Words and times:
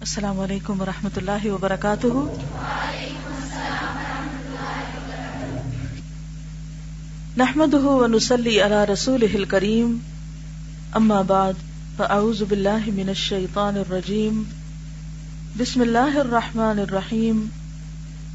السلام 0.00 0.40
علیکم 0.40 0.80
و 0.80 0.84
رحمۃ 0.84 1.16
اللہ 1.16 1.46
وبرکاتہ۔ 1.46 2.06
نحمد 7.36 7.74
ونسلی 7.74 8.60
علی 8.60 8.92
رسول 8.92 9.44
کریم 9.44 9.98
اما 10.92 11.22
بعد، 11.22 11.52
فاعوذ 11.96 12.42
باللہ 12.42 12.84
من 12.86 13.08
الشیطان 13.08 13.76
الرجیم۔ 13.76 14.42
بسم 15.58 15.80
اللہ 15.80 16.18
الرحمن 16.18 16.78
الرحیم۔ 16.78 17.46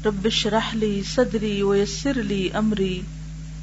رب 0.04 0.24
اشرح 0.24 0.74
لی 0.74 1.02
صدری 1.14 1.62
ویسر 1.62 2.22
لی 2.22 2.48
امری۔ 2.52 3.00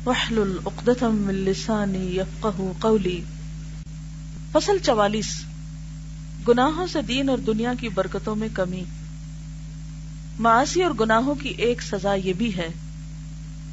واحلل 0.03 0.57
عقدۃ 0.65 1.01
من 1.01 1.35
لسانی 1.35 2.17
یفقهوا 2.17 2.73
قولی۔ 2.79 3.21
فصل 4.51 4.77
چوالیس۔ 4.83 5.43
گناہوں 6.47 6.87
سے 6.87 7.01
دین 7.01 7.29
اور 7.29 7.37
دنیا 7.37 7.73
کی 7.79 7.89
برکتوں 7.89 8.35
میں 8.35 8.47
کمی۔ 8.53 8.83
معاشی 10.39 10.83
اور 10.83 10.91
گناہوں 10.99 11.35
کی 11.35 11.49
ایک 11.49 11.81
سزا 11.81 12.13
یہ 12.13 12.33
بھی 12.33 12.57
ہے 12.57 12.67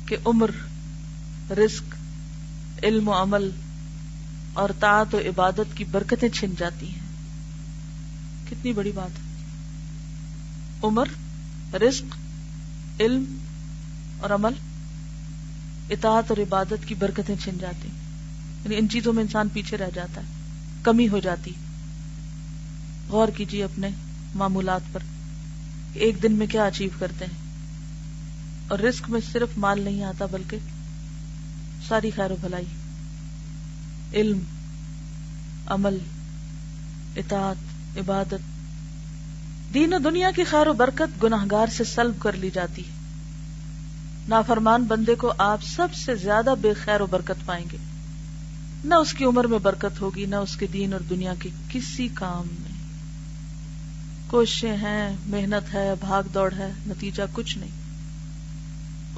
کہ 0.07 0.17
عمر، 0.25 0.51
رزق، 1.51 1.95
علم 2.85 3.09
و 3.09 3.13
عمل 3.13 3.51
اور 4.53 4.71
طاعت 4.81 5.15
و 5.15 5.19
عبادت 5.19 5.77
کی 5.77 5.85
برکتیں 5.85 6.29
چھن 6.29 6.55
جاتی 6.59 6.89
ہیں۔ 6.89 7.05
کتنی 8.51 8.73
بڑی 8.73 8.93
بات 8.95 9.19
عمر، 10.85 11.07
رزق، 11.75 12.17
علم 13.01 13.25
اور 14.21 14.31
عمل، 14.31 14.53
اطاعت 15.91 16.25
اور 16.29 16.39
عبادت 16.39 16.87
کی 16.87 16.95
برکتیں 16.95 17.37
چھن 17.37 17.59
جاتی۔ 17.61 17.89
یعنی 18.65 18.77
ان 18.77 18.89
چیزوں 18.89 19.13
میں 19.13 19.23
انسان 19.23 19.49
پیچھے 19.49 19.77
رہ 19.77 19.91
جاتا 19.95 20.21
ہے، 20.21 20.27
کمی 20.83 21.09
ہو 21.09 21.19
جاتی۔ 21.19 21.51
غور 23.09 23.29
کیجیے 23.29 23.65
اپنے 23.65 23.89
معمولات 24.35 24.81
پر 24.93 25.01
ایک 25.95 26.23
دن 26.23 26.33
میں 26.33 26.47
کیا 26.47 26.65
اچیو 26.65 26.91
کرتے 26.99 27.25
ہیں۔ 27.25 27.45
اور 28.69 28.79
رسک 28.79 29.11
میں 29.11 29.21
صرف 29.33 29.49
مال 29.57 29.81
نہیں 29.81 30.05
آتا 30.05 30.27
بلکہ 30.27 30.57
ساری 31.89 32.11
خیر 32.11 32.31
و 32.31 32.37
بھلائی، 32.41 32.65
علم، 34.15 34.39
عمل، 35.67 35.99
اطاعت، 37.17 37.57
عبادت۔ 37.99 38.35
دین 39.75 39.95
و 39.95 39.99
دنیا 39.99 40.31
کی 40.37 40.45
خیر 40.45 40.67
و 40.67 40.73
برکت 40.73 41.23
گناہ 41.23 41.45
گار 41.51 41.67
سے 41.67 41.85
سلب 41.85 42.15
کر 42.19 42.33
لی 42.33 42.51
جاتی 42.51 42.83
ہے۔ 42.83 42.91
نافرمان 44.29 44.85
بندے 44.85 45.15
کو 45.15 45.33
آپ 45.39 45.59
سب 45.65 45.95
سے 45.95 46.15
زیادہ 46.15 46.55
بے 46.61 46.75
خیر 46.75 47.01
و 47.01 47.07
برکت 47.07 47.47
پائیں 47.47 47.65
گے۔ 47.73 47.77
نہ 48.85 48.95
اس 48.95 49.13
کی 49.13 49.25
عمر 49.25 49.45
میں 49.45 49.59
برکت 49.59 50.01
ہوگی، 50.01 50.27
نہ 50.27 50.37
اس 50.37 50.57
کے 50.57 50.67
دین 50.67 50.93
اور 50.93 51.01
دنیا 51.01 51.35
کے 51.39 51.49
کسی 51.69 52.09
کام 52.15 52.47
میں۔ 52.61 52.74
کوششیں 54.35 54.77
ہیں، 54.77 55.17
محنت 55.27 55.75
ہے، 55.75 55.95
بھاگ 56.01 56.23
دوڑ 56.23 56.53
ہے، 56.53 56.73
نتیجہ 56.87 57.23
کچھ 57.33 57.59
نہیں۔ 57.59 57.71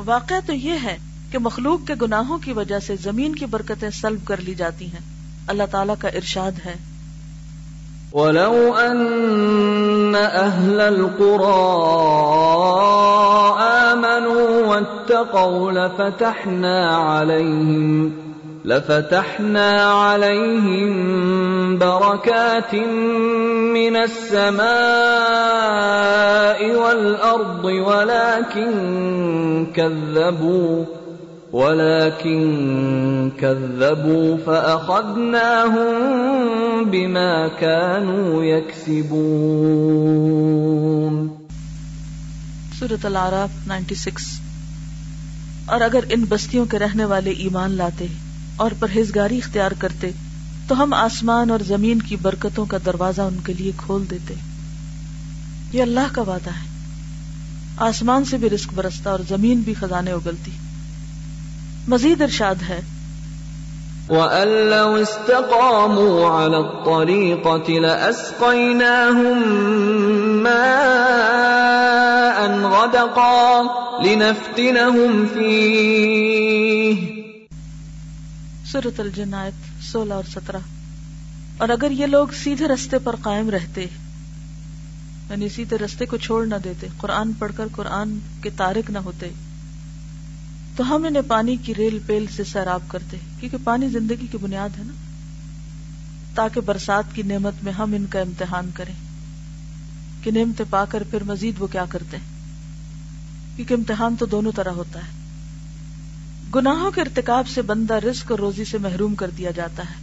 واقع 0.05 0.34
تو 0.47 0.53
یہ 0.53 0.72
ہے 0.83 0.98
کہ 1.31 1.39
مخلوق 1.39 1.86
کے 1.86 1.95
گناہوں 2.03 2.39
کی 2.39 2.53
وجہ 2.53 2.78
سے 2.78 2.97
زمین 2.97 3.34
کی 3.34 3.47
برکتیں 3.47 3.91
سلب 3.91 4.25
کر 4.25 4.37
لی 4.37 4.55
جاتی 4.55 4.87
ہیں۔ 4.87 5.00
اللہ 5.47 5.62
تعالیٰ 5.70 5.94
کا 5.98 6.09
ارشاد 6.09 6.53
ہے۔ 6.64 6.75
وَلَوْ 8.12 8.81
أَنَّ 8.91 10.19
أَهْلَ 10.19 10.83
الْقُرَىٰ 10.83 11.87
آمَنُوا 13.91 14.69
وَاتَّقَوْا 14.69 15.72
لَفَتَحْنَا 15.72 17.20
عَلَيْهِمْ 17.20 18.25
لفتحنا 18.67 19.70
عليهم 19.83 20.91
بركات 21.78 22.75
من 23.75 23.97
السماء 23.97 24.67
والأرض 26.77 27.64
ولكن 27.64 28.72
كذبوا 29.75 30.84
ولكن 31.53 32.41
كذبوا 33.41 34.37
فأخذناهم 34.37 35.94
بما 36.84 37.49
كانوا 37.49 38.44
يكسبون. 38.44 39.06
سورة 42.81 43.00
العراف 43.05 43.50
96 43.66 44.41
اور 45.66 45.81
اگر 45.81 46.00
ان 46.10 46.25
بستیوں 46.28 46.66
کے 46.66 46.78
رہنے 46.78 47.05
والے 47.05 47.31
ایمان 47.31 47.71
لاتے 47.71 48.05
ہیں 48.05 48.25
اور 48.56 48.71
پرہیزگاری 48.78 49.39
اختیار 49.39 49.71
کرتے 49.78 50.11
تو 50.69 50.83
ہم 50.83 50.94
آسمان 50.94 51.50
اور 51.50 51.59
زمین 51.59 52.03
کی 52.03 52.17
برکتوں 52.22 52.67
کا 52.67 52.78
دروازہ 52.87 53.22
ان 53.22 53.39
کے 53.47 53.53
لیے 53.53 53.72
کھول 53.77 54.05
دیتے۔ 54.11 54.34
یہ 55.72 55.83
اللہ 55.83 56.12
کا 56.12 56.22
وعدہ 56.22 56.50
ہے۔ 56.50 56.67
آسمان 57.77 58.25
سے 58.25 58.37
بھی 58.37 58.50
رزق 58.50 58.75
برستا 58.75 59.11
اور 59.11 59.19
زمین 59.28 59.61
بھی 59.61 59.75
خزانے 59.75 60.11
اگلتی۔ 60.11 60.50
مزید 61.89 62.22
ارشاد 62.22 62.55
ہے۔ 62.69 62.81
وَأَن 64.09 64.49
لَّوْ 64.49 65.00
اسْتَقَامُوا 65.00 66.44
عَلَى 66.44 66.55
الطَّرِيقَةِ 66.55 67.78
لَأَسْقَيْنَاهُم 67.78 69.62
مَّاءً 70.43 72.61
غَدَقًا 72.61 73.62
لِّنَفْتِنَهُمْ 74.03 75.33
فِيهِ 75.33 76.75
سورت 78.72 79.00
الجنایت 79.00 79.84
سولہ 79.84 80.15
اور 80.15 80.25
سترہ۔ 80.34 80.56
اور 81.59 81.69
اگر 81.69 81.91
یہ 81.91 82.06
لوگ 82.06 82.28
سیدھے 82.44 82.69
رستے 82.69 82.99
پر 82.99 83.16
قائم 83.16 83.50
رہتے 83.50 83.87
یعنی 85.31 85.49
سیدھے 85.49 85.78
رستے 85.78 86.06
کو 86.06 86.16
چھوڑ 86.16 86.47
نہ 86.47 86.54
دیتے، 86.65 86.87
قرآن 86.97 87.32
پڑھ 87.32 87.53
کر 87.56 87.65
قرآن 87.72 88.19
کے 88.43 88.50
تارک 88.56 88.91
نہ 88.91 88.99
ہوتے، 88.99 89.31
تو 90.76 90.97
ہم 90.97 91.05
انہیں 91.05 91.22
پانی 91.28 91.56
کی 91.56 91.75
ریل 91.75 91.99
پیل 92.06 92.26
سے 92.37 92.44
سیراب 92.44 92.81
کرتے، 92.88 93.16
کیونکہ 93.41 93.56
پانی 93.65 93.88
زندگی 93.88 94.26
کی 94.31 94.38
بنیاد 94.38 94.78
ہے 94.78 94.84
نا۔ 94.87 94.93
تاکہ 96.34 96.60
برسات 96.60 97.05
کی 97.12 97.22
نعمت 97.22 97.65
میں 97.65 97.72
ہم 97.72 97.93
ان 97.93 98.06
کا 98.06 98.21
امتحان 98.21 98.71
کریں، 98.75 98.94
کہ 100.22 100.31
نعمتیں 100.31 100.65
پا 100.71 100.84
کر 100.84 101.03
پھر 101.10 101.22
مزید 101.22 101.55
وہ 101.59 101.66
کیا 101.66 101.84
کرتے۔ 101.88 102.16
کیونکہ 103.56 103.75
امتحان 103.75 104.16
تو 104.16 104.26
دونوں 104.26 104.53
طرح 104.56 104.71
ہوتا 104.71 104.99
ہے۔ 104.99 105.16
گناہوں 106.56 106.91
کے 106.91 107.00
ارتکاب 107.00 107.49
سے 107.49 107.62
بندہ 107.62 107.94
رزق 107.94 108.31
اور 108.31 108.39
روزی 108.39 108.65
سے 108.65 108.78
محروم 108.78 109.15
کر 109.15 109.31
دیا 109.31 109.50
جاتا 109.50 109.83
ہے۔ 109.83 109.94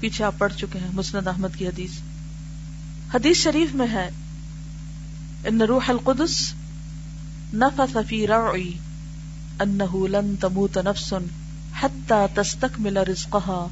پیچھے 0.00 0.24
آپ 0.24 0.34
پڑھ 0.38 0.52
چکے 0.54 0.78
ہیں 0.78 0.90
مسند 0.92 1.26
احمد 1.26 1.48
کی 1.56 1.66
حدیث۔ 1.66 1.90
حدیث 3.14 3.36
شریف 3.36 3.74
میں 3.74 3.86
ہے، 3.92 4.10
ان 5.44 5.62
روح 5.62 5.84
القدس 5.88 6.54
نفث 7.54 7.96
فی 8.08 8.26
رعی 8.26 8.70
انه 9.60 10.06
لن 10.06 10.34
تموت 10.40 10.78
نفس 10.78 11.14
حتى 11.82 12.26
تستكمل 12.34 12.96
رزقها 12.96 13.66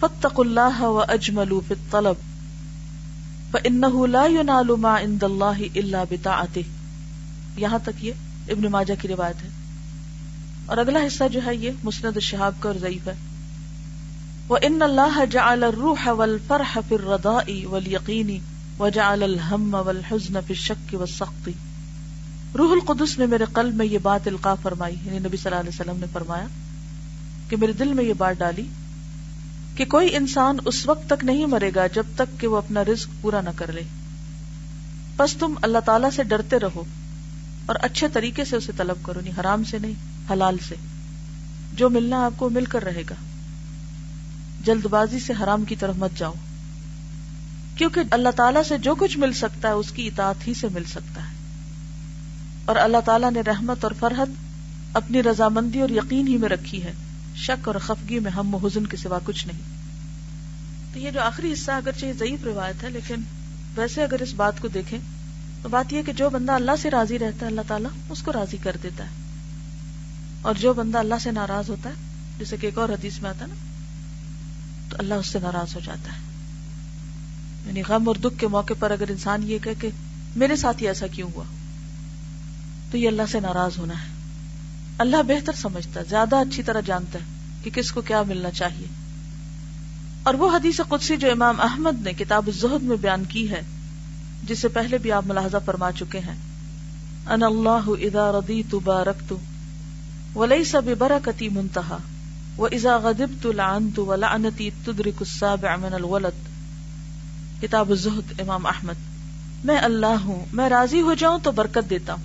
فاتقوا 0.00 0.44
الله 0.44 0.80
واجملوا 0.80 1.60
في 1.68 1.74
الطلب 1.80 2.14
فانه 3.50 4.06
لا 4.06 4.24
ينال 4.26 4.76
ما 4.78 5.00
عند 5.00 5.22
الله 5.22 5.62
الا 5.74 6.04
بطاعته۔ 6.10 6.60
یہاں 7.56 7.78
تک 7.84 8.04
یہ 8.04 8.12
ابن 8.48 8.62
ماجہ 8.70 9.02
کی 9.02 9.08
روایت 9.08 9.42
ہے۔ 9.42 9.61
اور 10.72 10.80
اگلا 10.80 10.98
حصہ 11.06 11.24
جو 11.32 11.40
ہے 11.46 11.56
یہ 11.56 11.70
مسند 11.84 12.18
شہاب 12.18 12.52
کا 12.60 12.68
اور 12.68 12.76
ضعیف 12.76 13.08
ہے۔ 13.08 13.14
وہ 14.48 14.58
ان 14.62 14.82
اللہ 14.82 15.24
جعل 15.30 15.64
الروح 15.64 16.08
والفرح 16.08 16.78
في 16.88 16.94
الرضاء 16.94 17.68
واليقين 17.70 18.38
وجعل 18.78 19.22
الهم 19.22 19.74
والحزن 19.74 20.32
في 20.46 20.54
الشك 20.54 20.94
والسخط۔ 20.94 21.48
روح 22.54 22.72
القدس 22.72 23.18
نے 23.18 23.26
میرے 23.26 23.44
قلب 23.52 23.74
میں 23.74 23.86
یہ 23.86 23.98
بات 23.98 24.28
القا 24.28 24.54
فرمائی 24.54 24.94
یعنی 25.04 25.18
نبی 25.18 25.36
صلی 25.36 25.50
اللہ 25.50 25.60
علیہ 25.60 25.80
وسلم 25.80 25.96
نے 25.96 26.06
فرمایا 26.12 26.46
کہ 27.48 27.56
میرے 27.56 27.72
دل 27.72 27.94
میں 27.94 28.04
یہ 28.04 28.14
بات 28.18 28.38
ڈالی 28.38 28.66
کہ 29.76 29.84
کوئی 29.84 30.16
انسان 30.16 30.58
اس 30.64 30.86
وقت 30.86 31.10
تک 31.10 31.24
نہیں 31.24 31.46
مرے 31.46 31.70
گا 31.74 31.86
جب 31.86 32.04
تک 32.16 32.40
کہ 32.40 32.46
وہ 32.46 32.56
اپنا 32.56 32.84
رزق 32.84 33.22
پورا 33.22 33.40
نہ 33.40 33.50
کر 33.56 33.72
لے۔ 33.72 33.82
بس 35.16 35.36
تم 35.36 35.54
اللہ 35.62 35.78
تعالی 35.78 36.08
سے 36.16 36.22
ڈرتے 36.22 36.58
رہو 36.58 36.84
اور 37.66 37.76
اچھے 37.80 38.08
طریقے 38.08 38.44
سے 38.44 38.56
اسے 38.56 38.72
طلب 38.76 38.96
کرو 39.02 39.20
نہیں 39.20 39.40
حرام 39.40 39.64
سے 39.64 39.78
نہیں۔ 39.78 40.11
حلال 40.30 40.56
سے، 40.68 40.74
جو 41.74 41.90
ملنا 41.90 42.24
آپ 42.24 42.32
کو 42.36 42.48
مل 42.48 42.64
کر 42.64 42.82
رہے 42.82 43.02
گا۔ 43.10 43.14
جلد 44.64 44.86
بازی 44.86 45.18
سے 45.18 45.32
حرام 45.42 45.64
کی 45.64 45.76
طرف 45.76 45.94
مت 45.98 46.10
جاؤ، 46.16 46.32
کیونکہ 47.76 48.00
اللہ 48.10 48.28
تعالیٰ 48.36 48.62
سے 48.62 48.78
جو 48.78 48.94
کچھ 48.94 49.18
مل 49.18 49.32
سکتا 49.32 49.68
ہے، 49.68 49.72
اس 49.72 49.90
کی 49.90 50.06
اطاعت 50.06 50.48
ہی 50.48 50.54
سے 50.54 50.68
مل 50.72 50.84
سکتا 50.84 51.22
ہے۔ 51.22 51.34
اور 52.64 52.76
اللہ 52.76 52.96
تعالیٰ 53.04 53.30
نے 53.30 53.40
رحمت 53.40 53.84
اور 53.84 53.92
فرحت 53.98 54.28
اپنی 54.96 55.22
رضامندی 55.22 55.80
اور 55.80 55.88
یقین 55.88 56.26
ہی 56.26 56.36
میں 56.36 56.48
رکھی 56.48 56.82
ہے۔ 56.82 56.92
شک 57.36 57.68
اور 57.68 57.76
خفگی 57.76 58.18
میں 58.18 58.30
ہم 58.30 58.56
حزن 58.56 58.86
کے 58.86 58.96
سوا 58.96 59.18
کچھ 59.24 59.46
نہیں۔ 59.46 59.60
تو 60.92 60.98
یہ 60.98 61.10
جو 61.10 61.20
آخری 61.20 61.52
حصہ، 61.52 61.70
اگرچہ 61.70 62.06
یہ 62.06 62.12
ضعیف 62.12 62.44
روایت 62.44 62.82
ہے، 62.82 62.90
لیکن 62.90 63.14
ویسے 63.76 64.02
اگر 64.02 64.22
اس 64.22 64.34
بات 64.34 64.60
کو 64.60 64.68
دیکھیں، 64.68 64.98
تو 65.62 65.68
بات 65.68 65.92
یہ 65.92 66.02
کہ 66.02 66.12
جو 66.12 66.30
بندہ 66.30 66.52
اللہ 66.52 66.70
سے 66.82 66.90
راضی 66.90 67.18
رہتا 67.18 67.46
ہے، 67.46 67.50
اللہ 67.50 67.60
تعالیٰ 67.68 67.90
اس 68.10 68.22
کو 68.22 68.32
راضی 68.32 68.56
کر 68.56 68.76
دیتا 68.82 69.04
ہے۔ 69.04 69.21
اور 70.42 70.54
جو 70.54 70.72
بندہ 70.72 70.98
اللہ 70.98 71.14
سے 71.22 71.30
ناراض 71.30 71.70
ہوتا 71.70 71.90
ہے 71.90 71.94
جیسے 72.38 72.56
کہ 72.56 72.66
ایک 72.66 72.78
اور 72.78 72.88
حدیث 72.88 73.18
میں 73.18 73.30
آتا 73.30 73.40
ہے 73.40 73.46
نا، 73.46 73.54
تو 74.90 74.96
اللہ 74.98 75.14
اس 75.14 75.26
سے 75.26 75.38
ناراض 75.38 75.74
ہو 75.74 75.80
جاتا 75.84 76.12
ہے۔ 76.12 76.18
یعنی 77.66 77.82
غم 77.88 78.08
اور 78.08 78.16
دکھ 78.16 78.38
کے 78.38 78.46
موقع 78.46 78.72
پر 78.78 78.90
اگر 78.90 79.10
انسان 79.10 79.42
یہ 79.42 79.58
کہ 79.58 79.88
میرے 80.36 80.56
ساتھ 80.56 80.82
ہی 80.82 80.88
ایسا 80.88 81.06
کیوں 81.06 81.30
ہوا؟ 81.34 81.44
تو 82.90 82.96
یہ 82.96 83.08
اللہ 83.08 83.22
سے 83.32 83.40
ناراض 83.40 83.78
ہونا 83.78 83.94
ہے۔ 83.94 84.06
اللہ 84.98 85.22
بہتر 85.22 85.52
سمجھتا 85.52 86.00
ہے، 86.00 86.04
زیادہ 86.08 86.36
اچھی 86.36 86.62
طرح 86.62 86.80
جانتا 86.80 87.18
ہے 87.18 87.24
کہ 87.62 87.70
کس 87.70 87.92
کو 87.92 88.00
کیا 88.00 88.22
ملنا 88.22 88.50
چاہیے۔ 88.50 88.86
اور 90.22 90.34
وہ 90.34 90.56
حدیث 90.56 90.80
قدسی 90.88 91.16
جو 91.16 91.30
امام 91.30 91.60
احمد 91.60 92.02
نے 92.02 92.12
کتاب 92.12 92.46
الزہد 92.46 92.82
میں 92.82 92.96
بیان 92.96 93.24
کی 93.24 93.50
ہے، 93.50 93.62
جسے 94.44 94.68
پہلے 94.68 94.98
بھی 94.98 95.12
آپ 95.12 95.26
ملاحظہ 95.26 95.56
فرما 95.66 95.92
چکے 95.92 96.18
ہیں۔ 96.18 96.36
ان 97.26 97.42
اللہ 97.42 97.86
اذا 97.86 98.32
ردیت 98.32 98.74
بارکت 100.34 100.52
ولیس 100.52 100.74
ببرکتی 100.74 101.48
منتہا 101.48 101.96
وَإِذَا 102.58 102.96
غَدِبْتُ 102.96 103.52
لَعَنْتُ 103.52 104.06
وَلَعْنَتِي 104.06 104.70
تُدْرِكُ 104.84 105.14
السَّابِعَ 105.20 105.76
مِنَ 105.76 105.94
الْوَلَدِ 105.94 107.62
کتاب 107.62 107.90
الزہد، 107.90 108.40
امام 108.40 108.66
احمد۔ 108.66 108.94
میں 109.64 109.78
اللہ 109.78 110.24
ہوں، 110.24 110.44
میں 110.52 110.68
راضی 110.68 111.00
ہو 111.00 111.14
جاؤں 111.14 111.38
تو 111.42 111.52
برکت 111.52 111.90
دیتا 111.90 112.12
ہوں، 112.12 112.24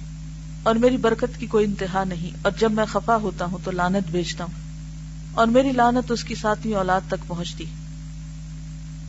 اور 0.63 0.75
میری 0.75 0.97
برکت 0.97 1.39
کی 1.39 1.45
کوئی 1.45 1.65
انتہا 1.65 2.03
نہیں، 2.03 2.37
اور 2.41 2.51
جب 2.57 2.71
میں 2.71 2.85
خفا 2.85 3.15
ہوتا 3.15 3.45
ہوں 3.45 3.57
تو 3.63 3.71
لانت 3.71 4.11
بیچتا 4.11 4.43
ہوں، 4.43 4.53
اور 5.33 5.47
میری 5.47 5.71
لانت 5.71 6.11
اس 6.11 6.23
کی 6.23 6.35
ساتویں 6.35 6.75
اولاد 6.75 7.01
تک 7.07 7.27
پہنچتی۔ 7.27 7.65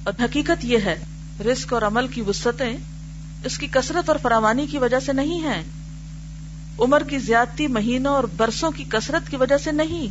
اور 0.04 0.12
حقیقت 0.22 0.64
یہ 0.64 0.78
ہے، 0.78 1.04
رزق 1.44 1.72
اور 1.72 1.82
عمل 1.82 2.08
کی 2.08 2.20
وسطیں 2.20 2.76
اس 3.44 3.58
کی 3.58 3.66
کثرت 3.66 4.08
اور 4.08 4.16
فراوانی 4.22 4.66
کی 4.66 4.78
وجہ 4.78 5.00
سے 5.00 5.12
نہیں 5.12 5.42
ہے 5.42 5.62
عمر 6.78 7.02
کی 7.08 7.18
زیادتی 7.18 7.66
مہینوں 7.66 8.14
اور 8.14 8.24
برسوں 8.24 8.70
کی 8.70 8.84
کثرت 8.88 9.30
کی 9.30 9.36
وجہ 9.36 9.58
سے 9.58 9.72
نہیں۔ 9.72 10.02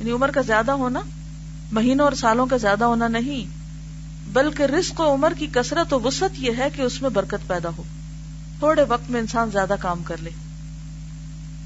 یعنی 0.00 0.10
عمر 0.10 0.30
کا 0.30 0.40
زیادہ 0.40 0.72
ہونا، 0.72 1.00
مہینوں 1.72 2.04
اور 2.04 2.12
سالوں 2.12 2.46
کا 2.46 2.56
زیادہ 2.56 2.84
ہونا 2.84 3.08
نہیں، 3.08 3.46
بلکہ 4.32 4.62
رزق 4.62 5.00
و 5.00 5.14
عمر 5.14 5.32
کی 5.38 5.46
کثرت 5.52 5.92
و 5.92 6.00
وسط 6.00 6.38
یہ 6.38 6.50
ہے 6.58 6.68
کہ 6.76 6.82
اس 6.82 7.02
میں 7.02 7.10
برکت 7.10 7.48
پیدا 7.48 7.68
ہو۔ 7.76 7.82
تھوڑے 8.58 8.82
وقت 8.82 9.10
میں 9.10 9.20
انسان 9.20 9.50
زیادہ 9.50 9.74
کام 9.80 10.02
کر 10.02 10.16
لے۔ 10.20 10.30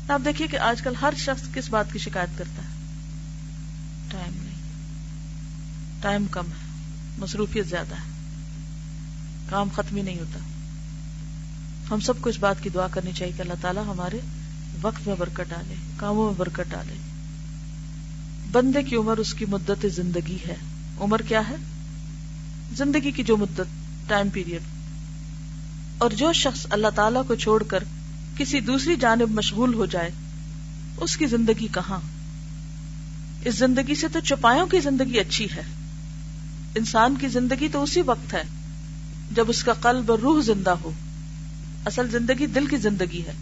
آپ 0.08 0.20
دیکھیے 0.24 0.48
کہ 0.48 0.56
آج 0.56 0.82
کل 0.82 0.92
ہر 1.02 1.14
شخص 1.16 1.54
کس 1.54 1.70
بات 1.70 1.92
کی 1.92 1.98
شکایت 1.98 2.38
کرتا 2.38 2.62
ہے؟ 2.62 2.68
ٹائم 4.08 4.44
نہیں۔ 4.44 4.58
ٹائم 6.02 6.26
کم 6.30 6.46
ہے، 6.46 6.82
مصروفیت 7.18 7.66
زیادہ 7.66 7.94
ہے۔ 7.94 8.10
کام 9.50 9.68
ختم 9.76 9.96
ہی 9.96 10.02
نہیں 10.02 10.18
ہوتا۔ 10.18 10.38
ہم 11.92 12.00
سب 12.00 12.12
کو 12.20 12.30
اس 12.30 12.38
بات 12.38 12.62
کی 12.62 12.68
دعا 12.68 12.88
کرنی 12.88 13.12
چاہیے 13.12 13.32
کہ 13.36 13.42
اللہ 13.42 13.52
تعالیٰ 13.60 13.84
ہمارے 13.86 14.20
وقت 14.82 15.08
میں 15.08 15.16
برکت 15.18 15.50
ڈالے، 15.50 15.74
کاموں 15.96 16.26
میں 16.26 16.34
برکت 16.36 16.70
ڈالے۔ 16.70 16.94
بندے 18.52 18.82
کی 18.82 18.96
عمر 18.96 19.16
اس 19.16 19.34
کی 19.34 19.44
مدت 19.48 19.86
زندگی 19.94 20.36
ہے۔ 20.48 20.54
عمر 21.00 21.18
کیا 21.18 21.48
ہے؟ 21.48 21.54
زندگی 22.76 23.10
کی 23.10 23.22
جو 23.22 23.36
مدت 23.36 23.60
ٹائم 24.06 24.28
پیریڈ 24.28 24.62
اور 25.98 26.10
جو 26.10 26.32
شخص 26.32 26.66
اللہ 26.70 26.86
تعالی 26.94 27.18
کو 27.28 27.34
چھوڑ 27.34 27.62
کر 27.62 27.84
کسی 28.36 28.60
دوسری 28.60 28.96
جانب 28.96 29.30
مشغول 29.30 29.74
ہو 29.74 29.86
جائے، 29.86 30.10
اس 30.96 31.16
کی 31.16 31.26
زندگی 31.26 31.68
کہاں؟ 31.72 32.00
اس 33.44 33.54
زندگی 33.58 33.94
سے 33.94 34.08
تو 34.08 34.20
چپایوں 34.20 34.66
کی 34.66 34.80
زندگی 34.80 35.20
اچھی 35.20 35.46
ہے۔ 35.56 35.62
انسان 36.74 37.14
کی 37.20 37.28
زندگی 37.28 37.68
تو 37.68 37.82
اسی 37.82 38.02
وقت 38.02 38.34
ہے 38.34 38.42
جب 39.32 39.44
اس 39.48 39.64
کا 39.64 39.72
قلب 39.72 40.10
اور 40.10 40.18
روح 40.18 40.42
زندہ 40.42 40.70
ہو۔ 40.70 40.90
اصل 41.86 42.10
زندگی 42.10 42.46
دل 42.46 42.66
کی 42.66 42.76
زندگی 42.76 43.22
ہے 43.26 43.32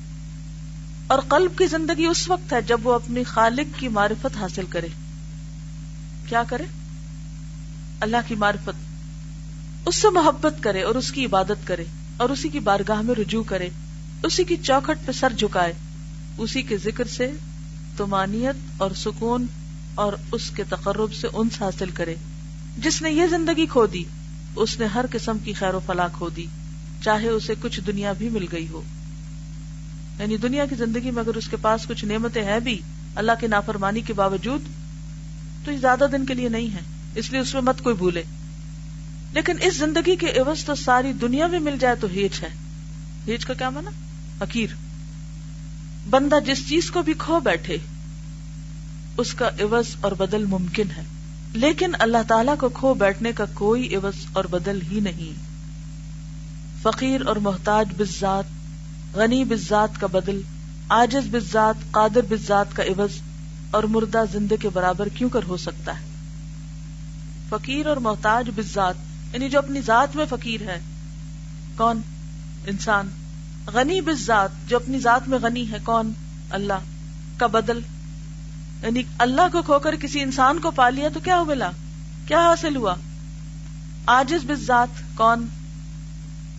اور 1.07 1.19
قلب 1.19 1.59
کی 1.59 1.67
زندگی 1.67 2.05
اس 2.05 2.31
وقت 2.31 2.53
ہے 2.53 2.63
جب 2.63 2.87
وہ 2.87 2.95
اپنی 2.95 3.23
خالق 3.23 3.81
کی 3.81 3.89
معرفت 3.89 4.37
حاصل 4.37 4.67
کرے۔ 4.69 4.89
کیا 6.29 6.43
کرے؟ 6.43 6.65
اللہ 8.01 8.17
کی 8.29 8.35
معرفت۔ 8.35 8.71
اس 9.87 9.97
سے 9.97 10.11
محبت 10.11 10.55
کرے 10.61 10.83
اور 10.83 10.95
اس 10.95 11.13
کی 11.13 11.25
عبادت 11.25 11.67
کرے 11.67 11.85
اور 12.17 12.29
اسی 12.29 12.49
کی 12.49 12.61
بارگاہ 12.61 13.03
میں 13.03 13.15
رجوع 13.15 13.43
کرے، 13.43 13.69
اسی 14.23 14.45
کی 14.45 14.57
چوکھٹ 14.57 15.07
پہ 15.07 15.13
سر 15.13 15.33
جھکائے۔ 15.33 15.73
اسی 16.39 16.63
کے 16.63 16.77
ذکر 16.77 17.05
سے 17.05 17.33
تمانیت 17.97 18.83
اور 18.83 18.91
سکون 18.97 19.47
اور 19.95 20.13
اس 20.33 20.51
کے 20.51 20.65
تقرب 20.69 21.15
سے 21.15 21.29
انس 21.33 21.63
حاصل 21.63 21.91
کرے۔ 21.91 22.15
جس 22.79 23.03
نے 23.03 23.11
یہ 23.11 23.27
زندگی 23.27 23.67
کھو 23.67 23.87
دی، 23.87 24.05
اس 24.57 24.79
نے 24.79 24.87
ہر 24.87 25.05
قسم 25.13 25.39
کی 25.39 25.53
خیر 25.53 25.75
و 25.75 25.81
فلاح 25.87 26.09
کھو 26.13 26.29
دی۔ 26.29 26.47
چاہے 27.05 27.29
اسے 27.29 27.55
کچھ 27.61 27.81
دنیا 27.81 28.13
بھی 28.13 28.29
مل 28.29 28.47
گئی 28.53 28.69
ہو۔ 28.69 28.83
یعنی 30.19 30.37
دنیا 30.37 30.67
کی 30.67 30.75
زندگی 30.75 31.11
میں 31.11 31.23
اگر 31.23 31.35
اس 31.35 31.49
کے 31.49 31.57
پاس 31.57 31.87
کچھ 31.87 32.05
نعمتیں 32.05 32.45
ہیں 32.45 32.61
بھی 32.61 32.79
اللہ 33.15 33.33
کی 33.41 33.47
نافرمانی 33.47 34.01
کے 34.01 34.13
باوجود، 34.13 34.61
تو 35.65 35.73
یہ 35.73 35.77
زیادہ 35.77 36.05
دن 36.13 36.27
کے 36.27 36.35
لیے 36.35 36.49
نہیں 36.49 36.75
ہے 36.75 36.81
اس 37.15 37.31
لیے 37.31 37.41
اس 37.41 37.55
میں 37.55 37.63
مت 37.63 37.83
کوئی 37.83 37.95
بھولے۔ 37.95 38.23
لیکن 39.33 39.53
اس 39.63 39.77
زندگی 39.77 40.17
کے 40.17 40.27
عوض 40.27 40.65
تو 40.65 40.75
ساری 40.75 41.13
دنیا 41.13 41.47
میں 41.47 41.61
مل 41.61 41.77
جائے 41.81 41.95
تو 41.95 42.07
ہیچ 42.07 42.43
ہے۔ 42.43 42.49
ہیچ 43.29 43.47
کا 43.47 43.55
کیا 43.55 43.71
مانا 43.71 43.91
حقیر 44.41 44.69
بندہ 46.11 46.39
جس 46.47 46.69
چیز 46.69 46.91
کو 46.91 47.03
بھی 47.03 47.15
کھو 47.19 47.41
بیٹھے، 47.41 47.77
اس 49.17 49.35
کا 49.35 49.49
عوض 49.49 49.87
اور 50.01 50.13
بدل 50.13 50.45
ممکن 50.45 50.87
ہے۔ 50.97 51.03
لیکن 51.53 51.93
اللہ 51.99 52.23
تعالی 52.29 52.53
کو 52.59 52.69
کھو 52.69 52.95
بیٹھنے 52.95 53.33
کا 53.33 53.45
کوئی 53.55 53.97
عوض 53.97 54.27
اور 54.33 54.45
بدل 54.45 54.79
ہی 54.91 55.01
نہیں۔ 55.01 55.50
فقیر 56.83 57.27
اور 57.27 57.37
محتاج 57.37 57.89
بزاد 57.97 58.43
غنی 59.15 59.45
بزاد 59.45 59.89
کا 60.01 60.07
بدل 60.07 60.43
آجز 60.89 61.29
بزاد 61.31 61.75
قادر 61.91 62.21
بزاد 62.29 62.65
کا 62.75 62.83
عوض 62.83 63.11
اور 63.71 63.85
مردہ 63.85 64.25
زندے 64.33 64.57
کے 64.57 64.69
برابر 64.69 65.09
کیوں 65.09 65.31
کر 65.31 65.41
ہو 65.49 65.57
سکتا 65.57 66.01
ہے؟ 66.01 66.05
فقیر 67.49 67.87
اور 67.87 67.97
محتاج 67.97 68.51
بزاد 68.55 68.95
یعنی 69.33 69.49
جو 69.49 69.59
اپنی 69.59 69.81
ذات 69.81 70.17
میں 70.17 70.25
فقیر 70.31 70.61
ہے، 70.63 70.81
کون؟ 71.77 72.01
انسان۔ 72.67 73.09
غنی 73.67 74.01
بس 74.01 74.27
ذات 74.27 74.51
جو 74.69 74.77
اپنی 74.77 74.99
ذات 74.99 75.29
میں 75.29 75.39
غنی 75.39 75.71
ہے، 75.71 75.79
کون؟ 75.85 76.13
اللہ 76.51 76.79
کا 77.37 77.47
بدل۔ 77.47 77.81
یعنی 78.83 79.03
اللہ 79.19 79.43
کو 79.53 79.63
کھو 79.63 79.79
کر 79.79 79.97
کسی 79.97 80.21
انسان 80.21 80.59
کو 80.59 80.71
پا 80.71 80.91
لیا 80.91 81.09
تو 81.15 81.21
کیا 81.21 81.43
ملا؟ 81.43 81.71
کیا 82.27 82.41
حاصل 82.41 82.77
ہوا؟ 82.77 82.95
آجز 84.07 84.45
بس 84.47 84.59
ذات 84.67 85.03
کون؟ 85.15 85.47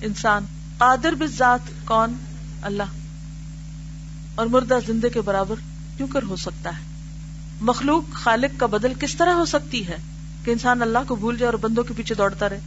انسان 0.02 0.46
قادر 0.78 1.14
بس 1.14 1.38
ذات 1.38 1.60
کون؟ 1.86 2.14
اللہ۔ 2.62 2.84
اور 4.36 4.46
مردہ 4.46 4.80
زندے 4.88 5.10
کے 5.10 5.22
برابر 5.22 5.56
کیوں 5.98 6.08
کر 6.08 6.24
ہو 6.24 6.36
سکتا 6.36 6.70
ہے؟ 6.70 6.84
مخلوق 7.62 8.14
خالق 8.14 8.60
کا 8.60 8.66
بدل 8.66 8.94
کس 9.00 9.16
طرح 9.16 9.34
ہو 9.34 9.46
سکتی 9.46 9.88
ہے 9.88 9.98
کہ 10.46 10.52
انسان 10.52 10.82
اللہ 10.82 11.00
کو 11.08 11.16
بھول 11.16 11.38
جائے 11.38 11.52
اور 11.52 11.60
بندوں 11.60 11.84
کے 11.84 11.94
پیچھے 11.98 12.16
دوڑتا 12.16 12.50
رہے؟ 12.50 12.60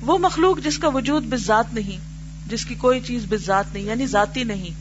وہ 0.00 0.18
مخلوق 0.18 0.58
جس 0.64 0.78
کا 0.78 0.88
وجود 0.88 1.24
بذات 1.24 1.74
نہیں، 1.74 1.98
جس 2.50 2.64
کی 2.64 2.74
کوئی 2.74 3.00
چیز 3.00 3.24
بذات 3.28 3.64
نہیں 3.72 3.84
یعنی 3.84 4.06
ذاتی 4.06 4.44
نہیں۔ 4.44 4.74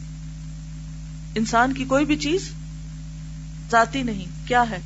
انسان 1.35 1.73
کی 1.73 1.85
کوئی 1.85 2.05
بھی 2.05 2.15
چیز 2.15 2.49
ذاتی 3.71 4.03
نہیں۔ 4.03 4.25
کیا 4.47 4.63
ہے؟ 4.69 4.79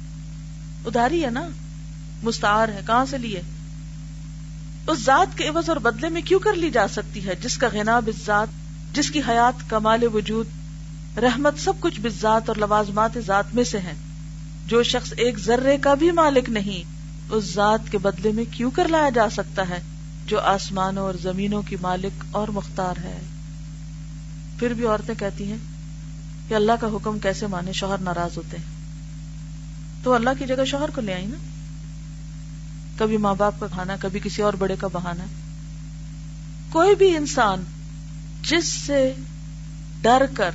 اداری 0.85 1.25
ہے 1.25 1.29
نا؟ 1.29 1.47
مستعار 2.23 2.69
ہے، 2.69 2.81
کہاں 2.87 3.05
سے 3.05 3.17
لیے 3.17 3.41
اس 4.87 4.99
ذات 4.99 5.37
کے 5.37 5.47
عوض 5.47 5.69
اور 5.69 5.77
بدلے 5.77 6.09
میں 6.09 6.21
کیوں 6.21 6.39
کر 6.39 6.53
لی 6.53 6.71
جا 6.71 6.87
سکتی 6.87 7.27
ہے؟ 7.27 7.35
جس 7.35 7.57
کا 7.57 7.67
غنا 7.73 7.99
بذات 7.99 8.47
جس 8.93 9.11
کی 9.11 9.21
حیات، 9.27 9.69
کمال 9.69 10.03
وجود، 10.13 10.47
رحمت 11.17 11.59
سب 11.59 11.73
کچھ 11.79 12.01
بذات 12.01 12.49
اور 12.49 12.55
لوازمات 12.55 13.17
ذات 13.25 13.55
میں 13.55 13.63
سے 13.63 13.79
ہے 13.79 13.93
جو 14.67 14.83
شخص 14.83 15.13
ایک 15.17 15.39
ذرے 15.39 15.77
کا 15.77 15.93
بھی 15.93 16.11
مالک 16.11 16.49
نہیں، 16.49 16.83
اس 17.29 17.43
ذات 17.53 17.91
کے 17.91 17.97
بدلے 17.97 18.31
میں 18.31 18.43
کیوں 18.51 18.71
کر 18.71 18.87
لایا 18.87 19.09
جا 19.09 19.29
سکتا 19.29 19.69
ہے؟ 19.69 19.81
جو 20.25 20.39
آسمانوں 20.39 21.03
اور 21.03 21.13
زمینوں 21.21 21.61
کی 21.61 21.75
مالک 21.81 22.23
اور 22.31 22.47
مختار 22.47 22.99
ہے۔ 23.03 23.19
پھر 24.59 24.73
بھی 24.73 24.85
عورتیں 24.85 25.15
کہتی 25.15 25.43
ہیں 25.43 25.57
کہ 26.47 26.53
اللہ 26.53 26.71
کا 26.81 26.87
حکم 26.87 27.19
کیسے 27.19 27.47
مانے 27.47 27.73
شوہر 27.73 27.97
ناراض 27.97 28.37
ہوتے 28.37 28.57
ہیں۔ 28.57 28.81
تو 30.03 30.13
اللہ 30.13 30.29
کی 30.39 30.45
جگہ 30.45 30.65
شوہر 30.65 30.89
کو 30.89 31.01
لے 31.01 31.13
آئی 31.13 31.25
نا؟ 31.25 31.50
کبھی 33.01 33.17
ماں 33.17 33.35
باپ 33.35 33.53
کا 33.59 33.67
کھانا، 33.67 33.95
کبھی 33.99 34.19
کسی 34.19 34.41
اور 34.41 34.53
بڑے 34.53 34.75
کا 34.79 34.87
بہانا۔ 34.87 35.23
کوئی 36.71 36.95
بھی 36.95 37.15
انسان 37.15 37.63
جس 38.41 38.67
سے 38.67 39.13
ڈر 40.01 40.25
کر 40.33 40.51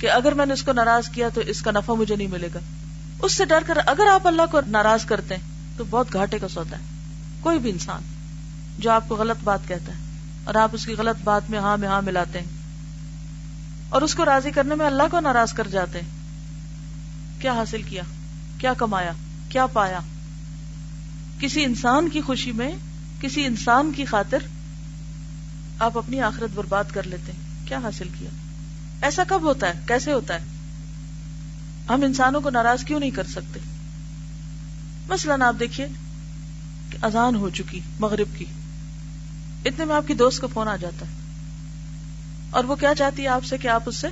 کہ 0.00 0.10
اگر 0.10 0.34
میں 0.34 0.46
نے 0.46 0.52
اس 0.52 0.62
کو 0.62 0.72
ناراض 0.72 1.08
کیا 1.08 1.28
تو 1.28 1.40
اس 1.40 1.62
کا 1.62 1.70
نفع 1.70 1.92
مجھے 1.92 2.16
نہیں 2.16 2.26
ملے 2.26 2.48
گا۔ 2.54 2.58
اس 3.22 3.32
سے 3.32 3.44
ڈر 3.44 3.62
کر 3.66 3.78
اگر 3.86 4.06
آپ 4.12 4.26
اللہ 4.26 4.42
کو 4.50 4.60
ناراض 4.66 5.04
کرتے 5.04 5.36
ہیں 5.36 5.42
تو 5.76 5.84
بہت 5.90 6.12
گھاٹے 6.12 6.38
کا 6.38 6.48
سودا 6.48 6.76
ہے۔ 6.78 6.82
کوئی 7.40 7.58
بھی 7.58 7.70
انسان 7.70 8.02
جو 8.78 8.90
آپ 8.90 9.08
کو 9.08 9.16
غلط 9.16 9.44
بات 9.44 9.60
کہتا 9.68 9.92
ہے 9.92 9.98
اور 10.44 10.54
آپ 10.54 10.68
اس 10.72 10.86
کی 10.86 10.92
غلط 10.92 11.24
بات 11.24 11.50
میں 11.50 11.58
ہاں 11.58 11.76
میں 11.76 11.88
ہاں 11.88 12.02
ملاتے 12.02 12.40
ہیں 12.40 12.46
اور 13.88 14.02
اس 14.02 14.14
کو 14.14 14.24
راضی 14.24 14.50
کرنے 14.50 14.74
میں 14.74 14.86
اللہ 14.86 15.02
کو 15.10 15.20
ناراض 15.20 15.52
کر 15.52 15.66
جاتے 15.66 16.00
ہیں۔ 16.00 16.08
کیا 17.40 17.52
حاصل 17.52 17.82
کیا؟ 17.82 18.02
کیا 18.58 18.72
کمایا؟ 18.72 19.12
کیا 19.48 19.66
پایا؟ 19.66 20.00
کسی 21.40 21.64
انسان 21.64 22.08
کی 22.08 22.20
خوشی 22.20 22.52
میں، 22.52 22.72
کسی 23.20 23.44
انسان 23.44 23.92
کی 23.96 24.04
خاطر 24.04 24.38
آپ 25.78 25.98
اپنی 25.98 26.20
آخرت 26.20 26.50
برباد 26.54 26.84
کر 26.92 27.02
لیتے 27.02 27.32
ہیں۔ 27.32 27.66
کیا 27.68 27.78
حاصل 27.78 28.08
کیا؟ 28.18 28.30
ایسا 29.02 29.22
کب 29.28 29.42
ہوتا 29.42 29.66
ہے؟ 29.68 29.72
کیسے 29.86 30.12
ہوتا 30.12 30.34
ہے؟ 30.34 30.44
ہم 31.88 32.02
انسانوں 32.02 32.40
کو 32.40 32.50
ناراض 32.50 32.84
کیوں 32.84 33.00
نہیں 33.00 33.10
کر 33.10 33.24
سکتے؟ 33.24 33.60
مثلاً 35.08 35.42
آپ 35.42 35.54
دیکھیے 35.60 35.86
کہ 36.90 36.98
اذان 37.02 37.34
ہو 37.34 37.50
چکی 37.50 37.80
مغرب 38.00 38.38
کی۔ 38.38 38.44
اتنے 39.64 39.84
میں 39.84 39.96
آپ 39.96 40.08
کی 40.08 40.14
دوست 40.14 40.40
کا 40.40 40.46
فون 40.46 40.68
آ 40.68 40.76
جاتا 40.76 41.06
ہے۔ 41.06 41.12
اور 42.50 42.64
وہ 42.64 42.76
کیا 42.76 42.94
چاہتی 42.94 43.22
ہے 43.22 43.28
آپ 43.28 43.44
سے 43.44 43.58
کہ 43.58 43.68
آپ 43.68 43.82
اس 43.86 43.96
سے 43.96 44.08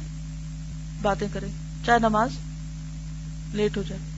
باتیں 1.02 1.28
کریں؟ 1.32 1.48
چاہے 1.86 1.98
نماز 1.98 2.30
لیٹ 3.52 3.76
ہو 3.76 3.82
جائے۔ 3.88 4.15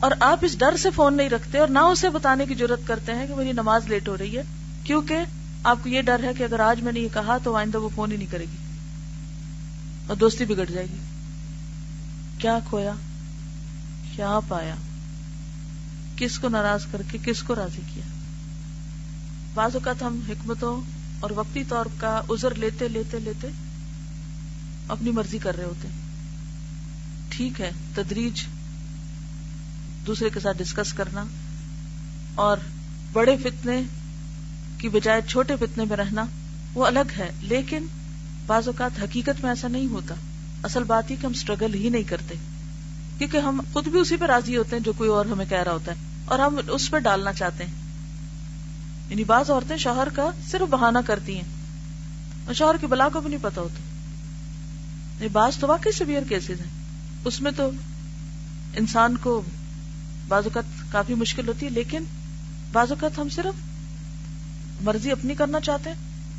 اور 0.00 0.10
آپ 0.20 0.38
اس 0.42 0.58
ڈر 0.58 0.76
سے 0.76 0.90
فون 0.90 1.16
نہیں 1.16 1.30
رکھتے 1.30 1.58
اور 1.58 1.68
نہ 1.68 1.78
اسے 1.78 2.08
بتانے 2.08 2.46
کی 2.46 2.54
ضرورت 2.54 2.86
کرتے 2.86 3.14
ہیں 3.14 3.26
کہ 3.26 3.34
میری 3.34 3.52
نماز 3.52 3.88
لیٹ 3.88 4.08
ہو 4.08 4.16
رہی 4.18 4.36
ہے، 4.36 4.42
کیونکہ 4.84 5.16
آپ 5.64 5.78
کو 5.82 5.88
یہ 5.88 6.02
ڈر 6.02 6.22
ہے 6.22 6.34
کہ 6.34 6.42
اگر 6.42 6.60
آج 6.60 6.80
میں 6.80 6.92
نے 6.92 7.00
یہ 7.00 7.08
کہا 7.12 7.38
تو 7.38 7.56
آئندہ 7.56 7.78
وہ 7.78 7.88
فون 7.94 8.12
ہی 8.12 8.16
نہیں 8.16 8.30
کرے 8.30 8.44
گی 8.44 8.56
اور 10.06 10.16
دوستی 10.16 10.44
بگڑ 10.44 10.64
جائے 10.64 10.86
گی۔ 10.86 10.98
کیا 12.38 12.58
کھویا؟ 12.68 12.92
کیا 14.16 14.38
پایا؟ 14.48 14.74
کس 16.16 16.38
کو 16.38 16.48
ناراض 16.48 16.86
کر 16.90 17.02
کے 17.10 17.18
کس 17.24 17.42
کو 17.42 17.54
راضی 17.54 17.82
کیا؟ 17.94 18.04
بعض 19.54 19.74
اوقات 19.74 20.02
ہم 20.02 20.20
حکمتوں 20.28 20.80
اور 21.20 21.30
وقتی 21.30 21.64
طور 21.64 21.86
کا 21.98 22.20
عذر 22.30 22.54
لیتے 22.54 22.88
لیتے 22.88 23.18
لیتے 23.18 23.48
اپنی 24.88 25.10
مرضی 25.10 25.38
کر 25.38 25.56
رہے 25.56 25.64
ہوتے 25.64 25.88
ٹھیک 27.28 27.60
ہے، 27.60 27.70
تدریج 27.94 28.42
دوسرے 30.10 30.30
کے 30.30 30.40
ساتھ 30.40 30.58
ڈسکس 30.58 30.92
کرنا 30.92 31.24
اور 32.34 32.56
بڑے 33.12 33.36
فتنے 33.36 33.82
کی 34.78 34.88
بجائے 34.88 35.20
چھوٹے 35.28 35.56
فتنے 35.56 35.84
میں 35.84 35.96
رہنا، 35.96 36.24
وہ 36.74 36.86
الگ 36.86 37.12
ہے، 37.18 37.30
لیکن 37.42 37.86
بعض 38.46 38.68
اوقات 38.68 39.02
حقیقت 39.02 39.42
میں 39.42 39.50
ایسا 39.50 39.68
نہیں 39.68 39.86
ہوتا۔ 39.86 40.14
اصل 40.62 40.84
بات 40.84 41.10
ہی 41.10 41.16
کہ 41.16 41.26
ہم 41.26 41.32
اسٹرگل 41.32 41.74
ہی 41.74 41.88
نہیں 41.88 42.02
کرتے۔ 42.02 42.34
کیونکہ 43.18 43.36
ہم 43.36 43.60
خود 43.72 43.88
بھی 43.88 44.00
اسی 44.00 44.16
پہ 44.16 44.24
راضی 44.24 44.56
ہوتے 44.56 44.76
ہیں 44.76 44.82
جو 44.82 44.92
کوئی 44.92 45.10
اور 45.10 45.26
ہمیں 45.26 45.44
کہہ 45.48 45.62
رہا 45.62 45.72
ہوتا 45.72 45.92
ہے، 45.92 45.96
اور 46.24 46.38
ہم 46.38 46.56
اس 46.68 46.90
پہ 46.90 46.98
ڈالنا 46.98 47.32
چاہتے 47.32 47.64
ہیں۔ 47.64 47.74
یعنی 49.08 49.24
بعض 49.24 49.50
عورتیں 49.50 49.76
شوہر 49.76 50.08
کا 50.14 50.30
صرف 50.50 50.70
بہانا 50.70 51.00
کرتی 51.00 51.34
ہیں، 51.34 51.48
اور 52.46 52.54
شوہر 52.54 52.76
کی 52.80 52.86
بلا 52.86 53.08
کو 53.12 53.20
بھی 53.20 53.30
نہیں 53.30 53.42
پتا 53.42 53.60
ہوتا۔ 53.60 53.82
یعنی 55.16 55.28
بعض 55.28 55.56
تو 55.56 55.66
واقعی 55.66 55.92
سیویئر 55.92 56.22
کیسز 56.28 56.60
ہیں۔ 56.60 56.70
اس 57.24 57.40
میں 57.40 57.52
تو 57.56 57.70
انسان 58.76 59.16
کو 59.16 59.42
بعض 60.30 60.44
اوقات 60.44 60.92
کافی 60.92 61.14
مشکل 61.14 61.48
ہوتی 61.48 61.66
ہے، 61.66 61.70
لیکن 61.70 62.04
بعض 62.72 62.90
اوقات 62.90 63.18
ہم 63.18 63.28
صرف 63.28 63.54
مرضی 64.82 65.10
اپنی 65.10 65.34
کرنا 65.34 65.60
چاہتے 65.60 65.90
ہیں 65.90 65.96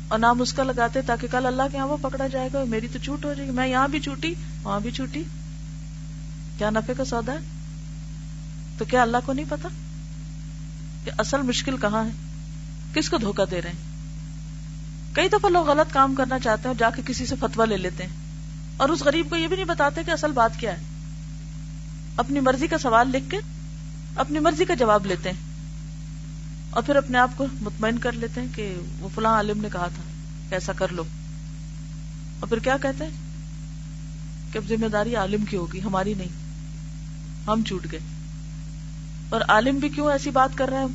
اور 0.08 0.18
نام 0.18 0.40
اس 0.40 0.52
کا 0.52 0.62
لگاتے 0.62 1.02
تاکہ 1.02 1.28
کل 1.30 1.46
اللہ 1.46 1.62
کے 1.72 1.76
یہاں 1.76 1.86
وہ 1.86 1.96
پکڑا 2.02 2.26
جائے 2.26 2.48
گا، 2.52 2.64
میری 2.64 2.88
تو 2.92 2.98
چوٹ 3.02 3.24
ہو 3.24 3.34
جائے 3.34 3.48
گی، 3.48 3.52
میں 3.52 3.68
یہاں 3.68 3.88
بھی 3.88 4.00
چوٹی 4.00 4.34
وہاں 4.62 4.80
بھی 4.80 4.90
چوٹی 4.90 5.24
کیا 6.58 6.70
نفے 6.70 6.92
کا 6.96 7.04
سودا 7.04 7.32
ہے؟ 7.32 7.38
تو 8.78 8.84
کیا 8.84 9.02
اللہ 9.02 9.16
کو 9.24 9.32
نہیں 9.32 9.46
پتا 9.48 9.68
کہ 11.04 11.10
اصل 11.18 11.42
مشکل 11.42 11.76
کہاں 11.76 12.04
ہے؟ 12.04 12.10
کس 12.94 13.10
کو 13.10 13.16
دھوکا 13.16 13.44
دے 13.50 13.62
رہے 13.62 13.70
ہیں؟ 13.70 13.92
کئی 15.12 15.28
دفعہ 15.28 15.50
لوگ 15.50 15.68
غلط 15.68 15.92
کام 15.92 16.14
کرنا 16.14 16.38
چاہتے 16.38 16.60
ہیں 16.60 16.68
اور 16.68 16.78
جا 16.78 16.90
کے 16.90 17.02
کسی 17.06 17.26
سے 17.26 17.34
فتوا 17.40 17.64
لے 17.64 17.76
لیتے 17.76 18.02
ہیں۔ 18.02 18.16
اور 18.76 18.88
اس 18.88 19.02
غریب 19.02 19.30
کو 19.30 19.36
یہ 19.36 19.46
بھی 19.46 19.56
نہیں 19.56 19.66
بتاتے 19.66 20.00
کہ 20.06 20.10
اصل 20.10 20.32
بات 20.32 20.50
کیا 20.58 20.72
ہے۔ 20.72 20.82
اپنی 22.16 22.40
مرضی 22.40 22.66
کا 22.66 22.78
سوال 22.78 23.08
لکھ 23.08 23.30
کے 23.30 23.36
اپنی 24.16 24.38
مرضی 24.38 24.64
کا 24.64 24.74
جواب 24.74 25.06
لیتے 25.06 25.30
ہیں 25.30 25.36
اور 26.70 26.82
پھر 26.82 26.96
اپنے 26.96 27.18
آپ 27.18 27.30
کو 27.36 27.46
مطمئن 27.60 27.98
کر 27.98 28.12
لیتے 28.12 28.40
ہیں 28.40 28.48
کہ 28.54 28.74
وہ 28.98 29.08
فلاں 29.14 29.32
عالم 29.32 29.60
نے 29.60 29.68
کہا 29.72 29.88
تھا 29.94 30.02
کہ 30.48 30.54
ایسا 30.54 30.72
کر 30.72 30.88
لو۔ 30.92 31.04
اور 32.40 32.48
پھر 32.48 32.58
کیا 32.58 32.76
کہتے 32.82 33.04
ہیں؟ 33.04 33.10
کہ 34.52 34.58
اب 34.58 34.64
ذمہ 34.68 34.88
داری 34.88 35.16
عالم 35.16 35.44
کی 35.44 35.56
ہوگی، 35.56 35.82
ہماری 35.82 36.14
نہیں۔ 36.14 36.28
ہم 37.46 37.62
چھوٹ 37.66 37.86
گئے۔ 37.92 38.00
اور 39.28 39.40
عالم 39.48 39.76
بھی 39.76 39.88
کیوں 39.88 40.10
ایسی 40.10 40.30
بات 40.30 40.58
کر 40.58 40.68
رہے 40.68 40.78
ہیں؟ 40.78 40.86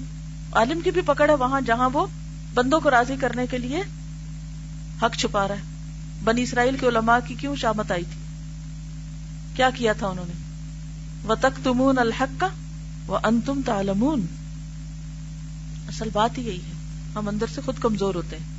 عالم 0.51 0.81
کی 0.81 0.91
بھی 0.91 1.01
پکڑ 1.05 1.29
ہے 1.29 1.35
وہاں 1.35 1.61
جہاں 1.61 1.89
وہ 1.93 2.07
بندوں 2.53 2.79
کو 2.79 2.91
راضی 2.91 3.15
کرنے 3.19 3.47
کے 3.47 3.57
لیے 3.57 3.83
حق 5.01 5.17
چھپا 5.17 5.47
رہا 5.47 5.55
ہے۔ 5.55 5.61
بنی 6.23 6.43
اسرائیل 6.43 6.77
کے 6.77 6.87
علماء 6.87 7.17
کی 7.27 7.35
کیوں 7.35 7.55
شامت 7.55 7.91
آئی 7.91 8.03
تھی؟ 8.03 8.21
کیا 9.55 9.69
کیا 9.69 9.93
تھا 9.93 10.07
انہوں 10.07 10.25
نے؟ 10.27 10.33
و 11.27 11.35
تک 11.35 11.63
تمون 11.63 11.97
الحق 11.97 12.39
کا 12.39 12.47
وہ 13.07 13.19
انتم 13.23 13.61
تالمون 13.65 14.25
اصل 15.87 16.09
بات 16.13 16.37
ہی 16.37 16.47
یہی 16.47 16.57
ہے۔ 16.57 16.73
ہم 17.15 17.27
اندر 17.27 17.45
سے 17.55 17.61
خود 17.65 17.75
کمزور 17.79 18.15
ہوتے 18.15 18.37
ہیں۔ 18.37 18.57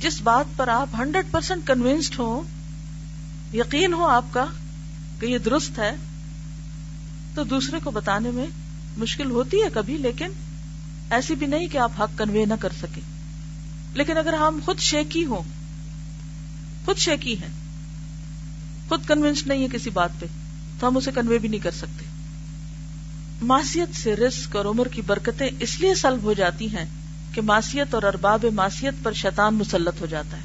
جس 0.00 0.22
بات 0.22 0.56
پر 0.56 0.68
آپ 0.68 0.88
ہنڈریڈ 0.98 1.26
پرسینٹ 1.30 1.66
کنوینسڈ 1.66 2.18
ہو 2.18 2.42
یقین 3.54 3.92
ہو 3.92 4.06
آپ 4.06 4.24
کا 4.30 4.44
کہ 5.20 5.26
یہ 5.26 5.38
درست 5.38 5.78
ہے، 5.78 5.96
تو 7.34 7.44
دوسرے 7.44 7.78
کو 7.84 7.90
بتانے 7.90 8.30
میں 8.30 8.46
مشکل 8.96 9.30
ہوتی 9.30 9.56
ہے 9.56 9.68
کبھی، 9.74 9.96
لیکن 9.96 10.28
ایسی 11.10 11.34
بھی 11.34 11.46
نہیں 11.46 11.66
کہ 11.66 11.78
آپ 11.78 11.92
حق 11.98 12.18
کنوے 12.18 12.44
نہ 12.44 12.54
کر 12.60 12.72
سکیں۔ 12.82 13.02
لیکن 13.94 14.18
اگر 14.18 14.32
ہم 14.32 14.60
خود 14.64 14.78
شیکی 14.78 15.24
ہوں، 15.24 15.42
خود 16.84 16.98
شیکی 16.98 17.34
ہیں، 17.34 17.48
خود 18.88 19.06
کنوینس 19.06 19.46
نہیں 19.46 19.62
ہے 19.62 19.66
کسی 19.72 19.90
بات 19.90 20.10
پہ، 20.20 20.26
تو 20.80 20.88
ہم 20.88 20.96
اسے 20.96 21.10
کنوے 21.14 21.38
بھی 21.38 21.48
نہیں 21.48 21.60
کر 21.60 21.70
سکتے۔ 21.70 22.04
معصیت 23.42 23.96
سے 23.96 24.16
رزق 24.16 24.56
اور 24.56 24.64
عمر 24.64 24.88
کی 24.88 25.02
برکتیں 25.02 25.48
اس 25.60 25.80
لیے 25.80 25.94
سلب 25.94 26.22
ہو 26.22 26.32
جاتی 26.32 26.76
ہیں 26.76 26.84
کہ 27.34 27.40
معصیت 27.40 27.94
اور 27.94 28.02
ارباب 28.02 28.44
معصیت 28.44 28.94
پر 29.02 29.12
شیطان 29.12 29.54
مسلط 29.54 30.00
ہو 30.00 30.06
جاتا 30.06 30.36
ہے۔ 30.36 30.42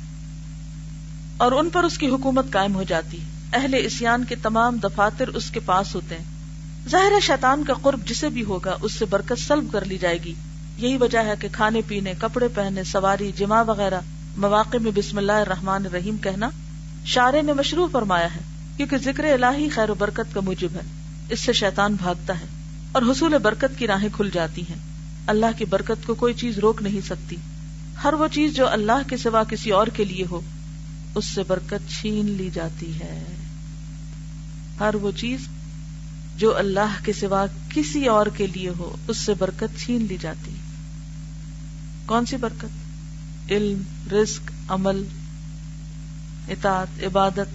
اور 1.38 1.52
ان 1.52 1.70
پر 1.70 1.84
اس 1.84 1.98
کی 1.98 2.08
حکومت 2.08 2.46
قائم 2.52 2.76
ہو 2.76 2.84
جاتی۔ 2.84 3.20
اہل 3.54 3.76
اسیان 3.86 4.24
کے 4.24 4.36
تمام 4.36 4.78
دفاتر 4.84 5.28
اس 5.28 5.52
کے 5.52 5.60
پاس 5.60 5.96
ہوتے 5.96 6.18
ہیں۔ 6.18 6.24
ظاہر 6.90 7.20
شیطان 7.22 7.64
کا 7.64 7.74
قرب 7.82 8.06
جسے 8.06 8.30
بھی 8.30 8.44
ہوگا 8.44 8.78
اس 8.82 8.94
سے 8.94 9.06
برکت 9.06 9.40
سلب 9.48 9.64
کر 9.72 9.86
لی 9.86 9.98
جائے 9.98 10.18
گی۔ 10.24 10.34
یہی 10.78 10.98
وجہ 10.98 11.20
ہے 11.20 11.34
کہ 11.40 11.48
کھانے 11.52 11.82
پینے، 11.88 12.14
کپڑے 12.20 12.48
پہنے 12.48 12.84
سواری، 12.84 13.32
جمع 13.38 13.64
وغیرہ 13.64 14.00
مواقع 14.38 14.78
میں 14.82 14.92
بسم 14.96 15.18
اللہ 15.18 15.32
الرحمن 15.32 15.86
الرحیم 15.86 16.18
کہنا 16.18 16.50
شارے 17.06 17.42
نے 17.42 17.54
مشروع 17.54 17.88
فرمایا 17.92 18.36
ہے، 18.36 18.40
کیونکہ 18.78 18.98
ذکر 18.98 19.24
الہی 19.24 19.70
خیر 19.70 19.90
و 19.90 19.94
برکت 19.94 20.34
کا 20.34 20.40
موجب 20.40 20.70
ہے۔ 20.74 20.82
اس 21.30 21.40
سے 21.40 21.54
شیطان 21.54 21.96
بھاگتا 21.96 22.40
ہے۔ 22.40 22.46
اور 22.96 23.04
حصول 23.12 23.38
برکت 23.38 23.80
کی 23.80 23.88
راہیں 23.88 24.10
کھل 24.14 24.30
جاتی 24.34 24.62
ہیں۔ 24.62 24.76
اللہ 25.28 25.46
کی 25.58 25.66
برکت 25.66 26.08
کو 26.08 26.14
کوئی 26.14 26.34
چیز 26.34 26.60
روک 26.60 26.82
نہیں 26.82 27.02
سکتی۔ 27.06 27.36
ہر 28.04 28.14
وہ 28.14 28.28
چیز 28.28 28.56
جو 28.56 28.70
اللہ 28.70 29.10
کے 29.10 29.18
سوا 29.18 29.44
کسی 29.44 29.72
اور 29.72 29.88
کے 29.88 30.04
لیے 30.06 30.26
ہو، 30.32 30.42
اس 31.16 31.26
سے 31.26 31.44
برکت 31.44 31.92
چھین 31.92 32.26
لی 32.26 32.50
جاتی 32.54 33.00
ہے۔ 33.00 33.24
ہر 34.80 34.96
وہ 34.96 35.12
چیز 35.12 35.40
جو 36.38 36.58
اللہ 36.58 37.06
کے 37.06 37.14
سوا 37.14 37.46
کسی 37.70 38.06
اور 38.06 38.26
کے 38.26 38.48
لیے 38.48 38.70
ہو، 38.70 38.96
اس 39.08 39.18
سے 39.18 39.34
برکت 39.34 39.80
چھین 39.80 40.06
لی 40.10 40.18
جاتی 40.22 40.52
ہے۔ 40.52 40.86
کون 42.06 42.26
سی 42.26 42.38
برکت؟ 42.38 43.52
علم، 43.52 43.82
رزق، 44.12 44.72
عمل، 44.72 45.04
اطاعت، 46.48 47.04
عبادت۔ 47.04 47.48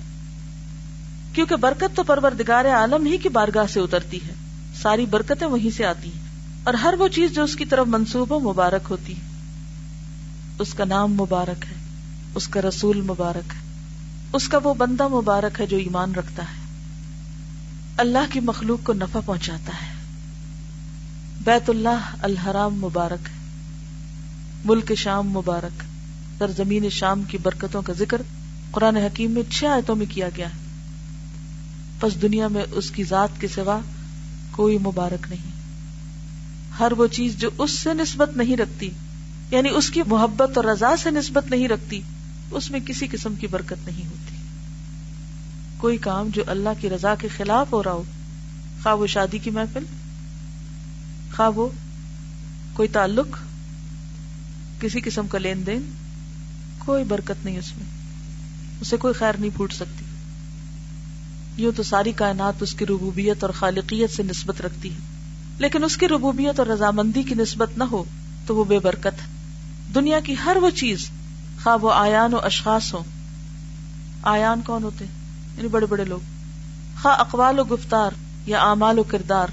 کیونکہ 1.34 1.56
برکت 1.56 1.96
تو 1.96 2.02
پروردگار 2.02 2.64
عالم 2.64 3.06
ہی 3.06 3.18
کی 3.18 3.28
بارگاہ 3.28 3.66
سے 3.72 3.80
اترتی 3.80 4.16
ہے۔ 4.16 4.49
ساری 4.74 5.06
برکتیں 5.06 5.46
وہیں 5.46 5.76
سے 5.76 5.86
آتی 5.86 6.12
ہیں 6.12 6.20
اور 6.64 6.74
ہر 6.74 6.94
وہ 6.98 7.08
چیز 7.08 7.32
جو 7.32 7.44
اس 7.44 7.56
کی 7.56 7.64
طرف 7.64 7.86
منسوب 7.86 8.30
ہو 8.30 8.52
مبارک 8.52 8.86
ہوتی۔ 8.90 9.12
ہے 9.12 9.30
اس 10.58 10.74
کا 10.74 10.84
نام 10.84 11.12
مبارک 11.12 11.64
ہے، 11.70 11.74
اس 12.34 12.48
کا 12.48 12.60
رسول 12.62 13.00
مبارک 13.00 13.52
ہے، 13.54 13.60
اس 14.32 14.48
کا 14.48 14.58
وہ 14.64 14.74
بندہ 14.74 15.08
مبارک 15.08 15.60
ہے 15.60 15.66
جو 15.66 15.76
ایمان 15.76 16.14
رکھتا 16.14 16.42
ہے۔ 16.42 16.60
اللہ 17.96 18.32
کی 18.32 18.40
مخلوق 18.40 18.86
کو 18.86 18.92
نفع 18.92 19.20
پہنچاتا 19.26 19.72
ہے۔ 19.72 19.92
بیت 21.44 21.70
اللہ 21.70 22.14
الحرام 22.22 22.74
مبارک 22.74 23.28
ہے، 23.28 23.34
ملک 24.64 24.92
شام 24.96 25.30
مبارک 25.30 25.82
سرزمین 26.38 26.90
شام 26.90 27.22
کی 27.22 27.38
برکتوں 27.38 27.82
کا 27.82 27.92
ذکر 27.92 28.22
قرآن 28.70 28.96
حکیم 28.96 29.30
میں 29.30 29.42
چھ 29.50 29.64
آیتوں 29.64 29.96
میں 29.96 30.06
کیا 30.08 30.28
گیا 30.36 30.46
ہے۔ 30.46 30.58
بس 32.00 32.22
دنیا 32.22 32.48
میں 32.48 32.64
اس 32.70 32.90
کی 32.90 33.04
ذات 33.04 33.40
کے 33.40 33.48
سوا 33.48 33.78
کوئی 34.60 34.78
مبارک 34.78 35.26
نہیں۔ 35.30 35.50
ہر 36.78 36.92
وہ 36.92 37.06
چیز 37.06 37.36
جو 37.36 37.50
اس 37.58 37.70
سے 37.70 37.94
نسبت 37.94 38.36
نہیں 38.36 38.56
رکھتی 38.56 38.90
یعنی 39.50 39.68
اس 39.68 39.90
کی 39.90 40.02
محبت 40.06 40.56
اور 40.56 40.64
رضا 40.64 40.96
سے 40.96 41.10
نسبت 41.10 41.50
نہیں 41.50 41.68
رکھتی، 41.68 42.00
اس 42.50 42.70
میں 42.70 42.80
کسی 42.80 43.06
قسم 43.10 43.34
کی 43.34 43.46
برکت 43.46 43.88
نہیں 43.88 44.06
ہوتی۔ 44.06 44.36
کوئی 45.76 45.98
کام 45.98 46.28
جو 46.28 46.42
اللہ 46.46 46.68
کی 46.80 46.90
رضا 46.90 47.14
کے 47.14 47.28
خلاف 47.36 47.72
ہو 47.72 47.82
رہا 47.82 47.92
ہو، 47.92 48.02
خواہ 48.82 48.94
وہ 48.94 49.06
شادی 49.06 49.38
کی 49.38 49.50
محفل، 49.50 49.84
خواہ 51.36 51.50
وہ 51.50 51.68
کوئی 52.72 52.88
تعلق، 52.88 53.36
کسی 54.80 55.00
قسم 55.00 55.26
کا 55.26 55.38
لین 55.38 55.66
دین، 55.66 55.92
کوئی 56.78 57.04
برکت 57.04 57.44
نہیں 57.44 57.58
اس 57.58 57.76
میں۔ 57.76 57.86
اسے 58.80 58.96
کوئی 58.96 59.14
خیر 59.14 59.32
نہیں 59.38 59.56
پھوٹ 59.56 59.72
سکتی۔ 59.72 59.99
یوں 61.60 61.72
تو 61.76 61.82
ساری 61.82 62.12
کائنات 62.12 62.62
اس 62.62 62.74
کی 62.74 62.86
ربوبیت 62.86 63.44
اور 63.44 63.50
خالقیت 63.50 64.10
سے 64.10 64.22
نسبت 64.22 64.60
رکھتی 64.60 64.92
ہے۔ 64.92 64.98
لیکن 65.58 65.84
اس 65.84 65.96
کی 65.96 66.08
ربوبیت 66.08 66.58
اور 66.58 66.66
رضامندی 66.66 67.22
کی 67.22 67.34
نسبت 67.34 67.78
نہ 67.78 67.84
ہو 67.84 68.04
تو 68.46 68.56
وہ 68.56 68.64
بے 68.64 68.78
برکت 68.78 69.06
ہے۔ 69.06 69.26
دنیا 69.94 70.20
کی 70.20 70.34
ہر 70.44 70.56
وہ 70.56 70.70
چیز 70.70 71.10
خواہ 71.62 71.76
وہ 71.82 71.92
آیان 71.92 72.34
و 72.34 72.38
اشخاص 72.38 72.94
ہو 72.94 73.04
آیان 74.22 74.60
کون 74.66 74.82
ہوتے 74.82 75.04
یعنی 75.56 75.68
بڑے 75.68 75.86
بڑے 75.86 76.04
لوگ۔ 76.04 76.20
خواہ 77.02 77.20
اقوال 77.20 77.58
و 77.58 77.64
گفتار 77.64 78.10
یا 78.46 78.60
اعمال 78.60 78.98
و 78.98 79.02
کردار۔ 79.02 79.46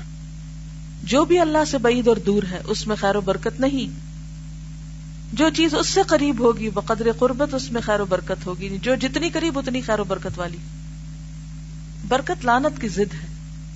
جو 1.04 1.26
بھی 1.26 1.40
اللہ 1.40 1.66
سے 1.72 1.78
بعید 1.78 2.08
اور 2.08 2.18
دور 2.26 2.44
ہے، 2.52 2.62
اس 2.68 2.88
میں 2.88 2.96
خیر 2.96 3.16
و 3.16 3.22
برکت 3.22 3.60
نہیں۔ 3.60 4.00
جو 5.34 5.50
چیز 5.58 5.76
اس 5.76 5.88
سے 5.88 6.02
قریب 6.08 6.40
ہوگی 6.40 6.70
بقدر 6.70 7.08
قربت 7.20 7.54
اس 7.54 7.72
میں 7.72 7.82
خیر 7.82 8.00
و 8.00 8.06
برکت 8.06 8.46
ہوگی۔ 8.46 8.66
یعنی 8.66 8.78
جو 8.78 8.96
جتنی 8.96 9.30
قریب، 9.30 9.60
اتنی 9.60 9.82
خیر 9.82 10.00
و 10.00 10.04
برکت 10.04 10.40
والی۔ 10.40 10.58
برکت 12.08 12.46
لانت 12.46 12.82
کی 12.82 12.88
ضد 12.88 13.14
ہے۔ 13.14 13.28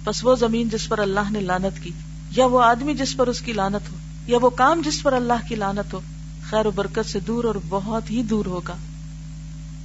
بس 0.04 0.24
وہ 0.24 0.36
زمین 0.36 0.70
جس 0.70 0.90
پر 0.90 1.00
اللہ 1.00 1.32
نے 1.32 1.42
لانت 1.42 1.84
کی، 1.84 1.92
یا 2.36 2.46
وہ 2.46 2.64
آدمی 2.64 2.94
جس 2.94 3.18
پر 3.18 3.28
اس 3.28 3.42
کی 3.42 3.54
لانت 3.54 3.92
ہو، 3.92 3.98
یا 4.28 4.38
وہ 4.42 4.50
کام 4.50 4.82
جس 4.86 5.04
پر 5.04 5.14
اللہ 5.14 5.48
کی 5.48 5.56
لانت 5.56 5.94
ہو، 5.94 6.02
خیر 6.50 6.66
و 6.66 6.72
برکت 6.72 7.10
سے 7.10 7.20
دور 7.20 7.44
اور 7.44 7.56
بہت 7.70 8.12
ہی 8.12 8.24
دور 8.24 8.46
ہوگا۔ 8.46 8.76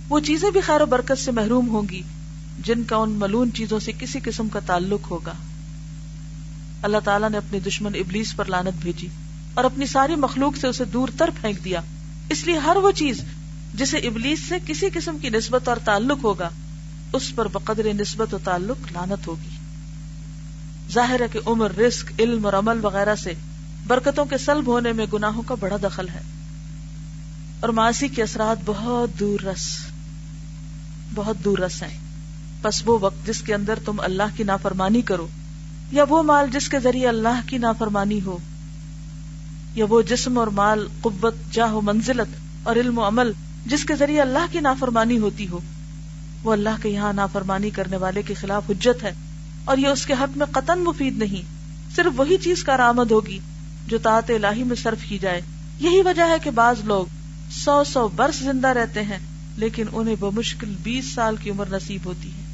وہ 0.09 0.21
چیزیں 0.21 0.51
بھی 0.51 0.61
خیر 0.61 0.81
و 0.81 0.87
برکت 0.87 1.19
سے 1.19 1.31
محروم 1.31 1.69
ہوں 1.69 1.83
گی، 1.91 2.03
جن 2.65 2.85
کا 2.85 2.97
ان 2.97 3.11
ملون 3.11 3.51
چیزوں 3.55 3.79
سے 3.79 3.93
کسی 3.99 4.21
قسم 4.25 4.49
کا 4.49 4.61
تعلق 4.61 5.11
ہوگا۔ 5.11 5.33
اللہ 6.83 6.99
تعالیٰ 7.05 7.31
نے 7.31 7.37
اپنے 7.37 7.61
دشمن 7.61 7.95
ابلیس 7.95 8.37
پر 8.37 8.45
لانت 8.45 8.83
بھیجی 8.83 9.09
اور 9.55 9.65
اپنی 9.65 9.87
ساری 9.87 10.17
مخلوق 10.17 10.57
سے 10.57 10.67
اسے 10.67 10.85
دور 10.85 11.09
تر 11.19 11.31
پھینک 11.41 11.65
دیا۔ 11.65 11.81
اس 12.31 12.47
لیے 12.47 12.59
ہر 12.59 12.77
وہ 12.77 12.91
چیز 12.91 13.21
جسے 13.75 13.97
ابلیس 13.99 14.41
سے 14.49 14.55
کسی 14.67 14.87
قسم 14.95 15.19
کی 15.19 15.29
نسبت 15.31 15.69
اور 15.69 15.77
تعلق 15.85 16.25
ہوگا 16.25 16.51
اس 17.17 17.33
پر 17.35 17.49
بقدر 17.49 17.87
نسبت 18.01 18.35
و 18.35 18.39
تعلق 18.45 18.93
لانت 18.93 19.27
ہوگی۔ 19.27 19.49
ظاہر 20.93 21.21
ہے 21.21 21.27
کہ 21.33 21.41
عمر، 21.47 21.77
رزق، 21.77 22.13
علم 22.19 22.45
اور 22.45 22.53
عمل 22.53 22.85
وغیرہ 22.85 23.15
سے 23.15 23.33
برکتوں 23.87 24.25
کے 24.25 24.39
سلب 24.39 24.67
ہونے 24.67 24.93
میں 24.93 25.07
گناہوں 25.13 25.43
کا 25.43 25.55
بڑا 25.61 25.77
دخل 25.83 26.09
ہے۔ 26.09 26.21
اور 27.61 27.69
معاشی 27.69 28.09
کے 28.09 28.23
اثرات 28.23 28.57
بہت 28.65 29.21
دور 29.21 29.45
رس، 29.45 29.67
بہت 31.15 31.37
دور 31.45 31.59
رس 31.59 31.83
ہیں۔ 31.83 31.99
بس 32.63 32.83
وہ 32.87 32.99
وقت 33.01 33.27
جس 33.27 33.43
کے 33.43 33.55
اندر 33.55 33.79
تم 33.85 34.01
اللہ 34.01 34.37
کی 34.37 34.45
نافرمانی 34.45 35.03
کرو، 35.03 35.29
یا 35.93 36.05
وہ 36.09 36.23
مال 36.23 36.47
جس 36.53 36.69
کے 36.69 36.81
ذریعے 36.81 37.09
اللہ 37.09 37.41
کی 37.47 37.59
نافرمانی 37.59 38.21
ہو، 38.21 38.39
یا 39.75 39.85
وہ 39.89 40.03
جسم 40.03 40.39
اور 40.39 40.47
مال، 40.47 40.89
قوت 41.03 41.35
جاہ 41.53 41.73
و 41.73 41.81
منزلت 41.81 42.37
اور 42.63 42.77
علم 42.77 42.99
و 42.99 43.09
عمل 43.09 43.33
جس 43.67 43.85
کے 43.85 43.97
ذریعے 43.97 44.21
اللہ 44.21 44.53
کی 44.53 44.61
نافرمانی 44.61 45.19
ہوتی 45.19 45.49
ہو۔ 45.49 45.59
وہ 46.47 46.53
اللہ 46.53 46.83
کے 46.83 46.89
یہاں 46.89 47.13
نافرمانی 47.13 47.71
کرنے 47.71 47.97
والے 47.97 48.23
کے 48.23 48.35
خلاف 48.35 48.71
حجت 48.71 49.03
ہے 49.03 49.13
اور 49.65 49.79
یہ 49.79 49.89
اس 49.89 50.07
کے 50.07 50.13
حق 50.13 50.37
میں 50.37 50.47
قطن 50.51 50.79
مفید 50.79 51.19
نہیں، 51.19 51.43
صرف 51.97 52.21
وہی 52.21 52.37
چیز 52.37 52.65
کا 52.65 52.77
آمد 52.85 53.11
ہوگی 53.11 53.39
جو 53.87 53.99
تعت 53.99 54.31
الہی 54.31 54.65
میں 54.65 54.77
صرف 54.77 55.09
کی 55.09 55.19
جائے۔ 55.19 55.41
یہی 55.81 56.03
وجہ 56.03 56.29
ہے 56.29 56.37
کہ 56.45 56.51
بعض 56.51 56.85
لوگ 56.85 57.07
سو 57.51 57.83
سو 57.85 58.09
برس 58.09 58.37
زندہ 58.37 58.69
رہتے 58.69 59.03
ہیں، 59.03 59.19
لیکن 59.57 59.87
انہیں 59.93 60.17
بمشکل 60.21 60.75
بیس 60.83 61.13
سال 61.15 61.37
کی 61.37 61.51
عمر 61.51 61.67
نصیب 61.71 62.01
ہوتی 62.05 62.29
ہے۔ 62.29 62.45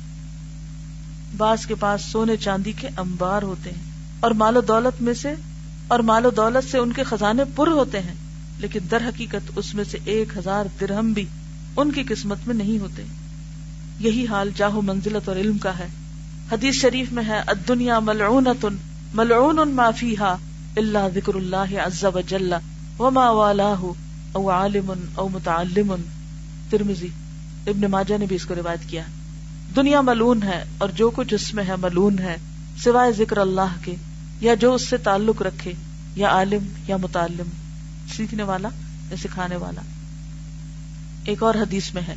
بعض 1.37 1.66
کے 1.66 1.75
پاس 1.75 2.04
سونے 2.04 2.37
چاندی 2.37 2.72
کے 2.72 2.88
انبار 2.96 3.42
ہوتے 3.42 3.70
ہیں 3.70 3.90
اور 4.20 4.30
مال 4.30 4.56
و 4.56 4.61
دولت 4.61 5.02
میں 5.02 5.14
سے، 5.14 5.34
اور 5.88 6.00
مال 6.00 6.26
و 6.26 6.30
دولت 6.30 6.70
سے 6.70 6.78
ان 6.78 6.92
کے 6.92 7.02
خزانے 7.02 7.44
پر 7.54 7.68
ہوتے 7.68 8.00
ہیں، 8.00 8.14
لیکن 8.58 8.80
در 8.90 9.08
حقیقت 9.08 9.50
اس 9.56 9.75
میں 9.75 9.84
سے 9.84 9.99
ایک 10.04 10.37
ہزار 10.37 10.64
درہم 10.80 11.12
بھی 11.12 11.25
ان 11.76 11.90
کی 11.90 12.02
قسمت 12.08 12.46
میں 12.46 12.54
نہیں 12.54 12.78
ہوتے۔ 12.78 13.04
یہی 13.99 14.26
حال 14.26 14.50
جاہو 14.56 14.82
منزلت 14.82 15.28
اور 15.28 15.37
علم 15.37 15.58
کا 15.58 15.78
ہے۔ 15.78 15.87
حدیث 16.52 16.75
شریف 16.75 17.12
میں 17.12 17.25
ہے، 17.26 17.40
الدنیا 17.46 17.99
ملعونت 17.99 18.66
ملعون 19.14 19.70
ما 19.70 19.90
فیہا 19.90 20.37
اللہ 20.76 21.08
ذکر 21.14 21.34
اللہ 21.34 21.80
عز 21.87 22.04
و 22.04 22.20
جل، 22.28 22.52
وما 22.99 23.30
والاہ 23.30 23.82
او 24.32 24.50
عالم 24.50 24.92
او 25.14 25.28
متعلم۔ 25.28 25.94
ترمزی 26.70 27.08
ابن 27.66 27.90
ماجہ 27.90 28.18
نے 28.18 28.26
بھی 28.26 28.37
اس 28.37 28.46
کو 28.46 28.54
روایت 28.54 28.88
کیا 28.88 29.02
دنیا 29.76 30.00
ملون 30.00 30.42
ہے 30.42 30.64
اور 30.78 30.88
جو 30.88 31.11
کچھ 31.11 31.34
اس 31.34 31.54
میں 31.54 31.64
ہے 31.64 31.76
ملون 31.82 32.18
ہے، 32.18 32.37
سوائے 32.84 33.12
ذکر 33.12 33.37
اللہ 33.37 33.75
کے، 33.84 33.94
یا 34.40 34.54
جو 34.54 34.75
اس 34.75 34.88
سے 34.88 34.96
تعلق 34.96 35.42
رکھے، 35.42 35.72
یا 36.16 36.28
عالم 36.28 36.68
یا 36.87 36.96
متعلم، 36.96 37.50
سیکھنے 38.16 38.42
والا 38.42 38.68
یا 39.11 39.16
سکھانے 39.16 39.56
والا۔ 39.56 39.82
ایک 41.25 41.42
اور 41.42 41.54
حدیث 41.54 41.94
میں 41.94 42.02
ہے۔ 42.08 42.14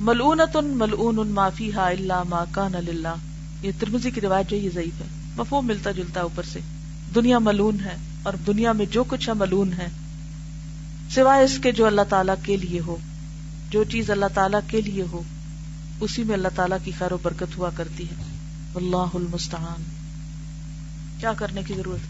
ملون 0.00 0.40
ملعون 0.54 1.28
معافی 1.28 1.74
ہا 1.74 1.88
اللہ 1.88 2.22
ما 2.28 2.44
کان 2.50 2.74
اللہ 2.74 3.14
یہ 3.62 3.70
ترمزی 3.78 4.10
کی 4.10 4.20
روایت 4.20 4.50
جو 4.50 4.56
یہ 4.56 4.70
ضعیف 4.74 5.00
ہے۔ 5.00 5.06
مفہوم 5.36 5.66
ملتا 5.66 5.90
جلتا 5.90 6.20
اوپر 6.20 6.42
سے۔ 6.42 6.60
دنیا 7.14 7.38
ملون 7.38 7.80
ہے 7.80 7.96
اور 8.22 8.32
دنیا 8.46 8.72
میں 8.72 8.86
جو 8.86 9.04
کچھ 9.04 9.28
ہے 9.28 9.34
ملون 9.34 9.72
ہے۔ 9.72 9.88
سوائے 11.10 11.44
اس 11.44 11.58
کے 11.62 11.72
جو 11.72 11.86
اللہ 11.86 12.00
تعالیٰ 12.08 12.34
کے 12.42 12.56
لیے 12.56 12.80
ہو۔ 12.80 12.96
جو 13.70 13.84
چیز 13.84 14.10
اللہ 14.10 14.26
تعالیٰ 14.34 14.60
کے 14.68 14.80
لیے 14.80 15.04
ہو، 15.12 15.22
اسی 16.00 16.24
میں 16.24 16.34
اللہ 16.34 16.48
تعالیٰ 16.54 16.78
کی 16.84 16.90
خیر 16.98 17.12
و 17.12 17.18
برکت 17.22 17.58
ہوا 17.58 17.70
کرتی 17.74 18.04
ہے۔ 18.04 18.14
اللہ 18.74 19.06
المستعان۔ 19.14 19.82
کیا 21.20 21.32
کرنے 21.32 21.62
کی 21.62 21.74
ضرورت؟ 21.74 22.00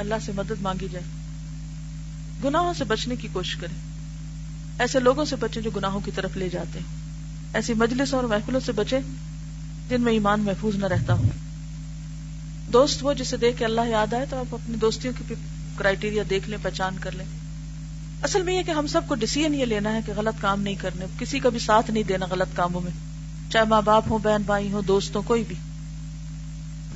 اللہ 0.00 0.14
سے 0.24 0.32
مدد 0.34 0.62
مانگی 0.62 0.88
جائے۔ 0.92 1.04
گناہوں 2.44 2.74
سے 2.74 2.84
بچنے 2.84 3.16
کی 3.16 3.28
کوشش 3.32 3.56
کریں۔ 3.56 3.85
ایسے 4.78 5.00
لوگوں 5.00 5.24
سے 5.24 5.36
بچیں 5.36 5.62
جو 5.62 5.70
گناہوں 5.70 6.00
کی 6.04 6.10
طرف 6.10 6.36
لے 6.36 6.48
جاتے 6.48 6.78
ہیں۔ 6.78 6.86
ایسی 7.54 7.74
مجلس 7.74 8.14
اور 8.14 8.24
محفلوں 8.24 8.60
سے 8.60 8.72
بچیں 8.72 9.00
جن 9.88 10.00
میں 10.00 10.12
ایمان 10.12 10.40
محفوظ 10.40 10.76
نہ 10.76 10.86
رہتا 10.86 11.12
ہو۔ 11.12 11.22
دوست 12.72 12.98
وہ 13.02 13.12
جسے 13.12 13.36
دیکھ 13.36 13.58
کے 13.58 13.64
اللہ 13.64 13.80
یاد 13.88 14.12
آئے 14.12 14.26
تو 14.30 14.38
آپ 14.38 14.54
اپنی 14.54 14.76
دوستیوں 14.76 15.14
کی 15.18 15.34
کرائٹیریا 15.76 16.22
دیکھ 16.30 16.48
لیں، 16.48 16.58
پہچان 16.62 16.96
کر 17.00 17.12
لیں۔ 17.12 17.26
اصل 18.22 18.42
میں 18.42 18.54
یہ 18.54 18.62
کہ 18.62 18.70
ہم 18.70 18.86
سب 18.86 19.00
کو 19.08 19.14
ڈسیزن 19.14 19.54
یہ 19.54 19.64
لینا 19.64 19.92
ہے 19.92 20.00
کہ 20.06 20.12
غلط 20.16 20.42
کام 20.42 20.62
نہیں 20.62 20.74
کرنے، 20.74 21.04
کسی 21.18 21.38
کا 21.38 21.48
بھی 21.48 21.58
ساتھ 21.58 21.90
نہیں 21.90 22.02
دینا 22.02 22.26
غلط 22.30 22.56
کاموں 22.56 22.80
میں۔ 22.80 22.92
چاہے 23.52 23.64
ماں 23.64 23.82
باپ 23.82 24.04
ہوں، 24.10 24.18
بہن 24.18 24.42
بھائی 24.42 24.72
ہوں 24.72 24.82
دوستوں 24.82 25.22
کوئی 25.22 25.44
بھی۔ 25.48 25.56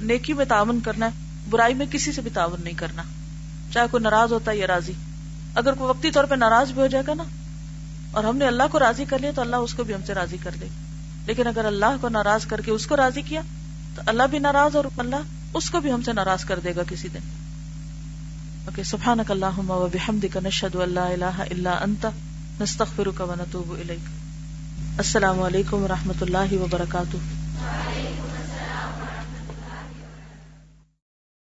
نیکی 0.00 0.32
میں 0.32 0.44
تعاون 0.44 0.80
کرنا 0.80 1.06
ہے، 1.06 1.10
برائی 1.50 1.74
میں 1.74 1.86
کسی 1.90 2.12
سے 2.12 2.20
بھی 2.20 2.30
تعاون 2.34 2.60
نہیں 2.64 2.74
کرنا۔ 2.74 3.02
چاہے 3.72 3.86
کوئی 3.90 4.02
ناراض 4.02 4.32
ہوتا 4.32 4.50
ہے 4.50 4.56
یا 4.56 4.66
راضی۔ 4.66 4.92
اگر 5.54 5.72
کوئی 5.72 5.90
وقتی 5.90 6.10
طور 6.10 6.24
پہ 6.24 6.34
ناراض 6.34 6.72
بھی 6.72 6.82
ہو 6.82 6.86
جائے 6.86 7.04
گا 7.06 7.14
نا 7.14 7.22
اور 8.12 8.24
ہم 8.24 8.36
نے 8.36 8.46
اللہ 8.46 8.62
کو 8.72 8.78
راضی 8.78 9.04
کر 9.04 9.18
لیا 9.18 9.30
تو 9.34 9.40
اللہ 9.40 9.56
اس 9.56 9.74
کو 9.74 9.84
بھی 9.84 9.94
ہم 9.94 10.00
سے 10.06 10.14
راضی 10.14 10.36
کر 10.42 10.50
دے۔ 10.60 10.66
لیکن 11.26 11.46
اگر 11.46 11.64
اللہ 11.64 11.96
کو 12.00 12.08
ناراض 12.08 12.46
کر 12.46 12.60
کے 12.60 12.70
اس 12.70 12.86
کو 12.86 12.96
راضی 12.96 13.22
کیا، 13.22 13.40
تو 13.94 14.02
اللہ 14.06 14.22
بھی 14.22 14.38
ناراض 14.38 14.76
اور 14.76 14.84
اللہ 14.96 15.16
اس 15.54 15.70
کو 15.70 15.80
بھی 15.80 15.92
ہم 15.92 16.02
سے 16.02 16.12
ناراض 16.12 16.44
کر 16.44 16.58
دے 16.58 16.76
گا 16.76 16.80
کسی 16.88 17.08
دن۔ 17.08 17.18
اوکے، 18.64 18.82
سبحانک 18.82 19.30
اللہم 19.30 19.70
و 19.70 19.88
بحمدک، 19.92 20.38
نشہد 20.44 20.76
ان 20.76 20.88
لا 20.88 21.06
الہ 21.06 21.40
الا 21.50 21.78
انت، 21.82 22.06
نستغفرک 22.60 23.20
و 23.20 23.34
نتوب 23.38 23.72
الیک۔ 23.72 24.08
السلام 24.96 25.42
علیکم 25.42 25.82
و 25.82 25.88
رحمۃ 25.88 26.22
اللہ 26.22 26.52
وبرکاتہ۔ 26.52 27.16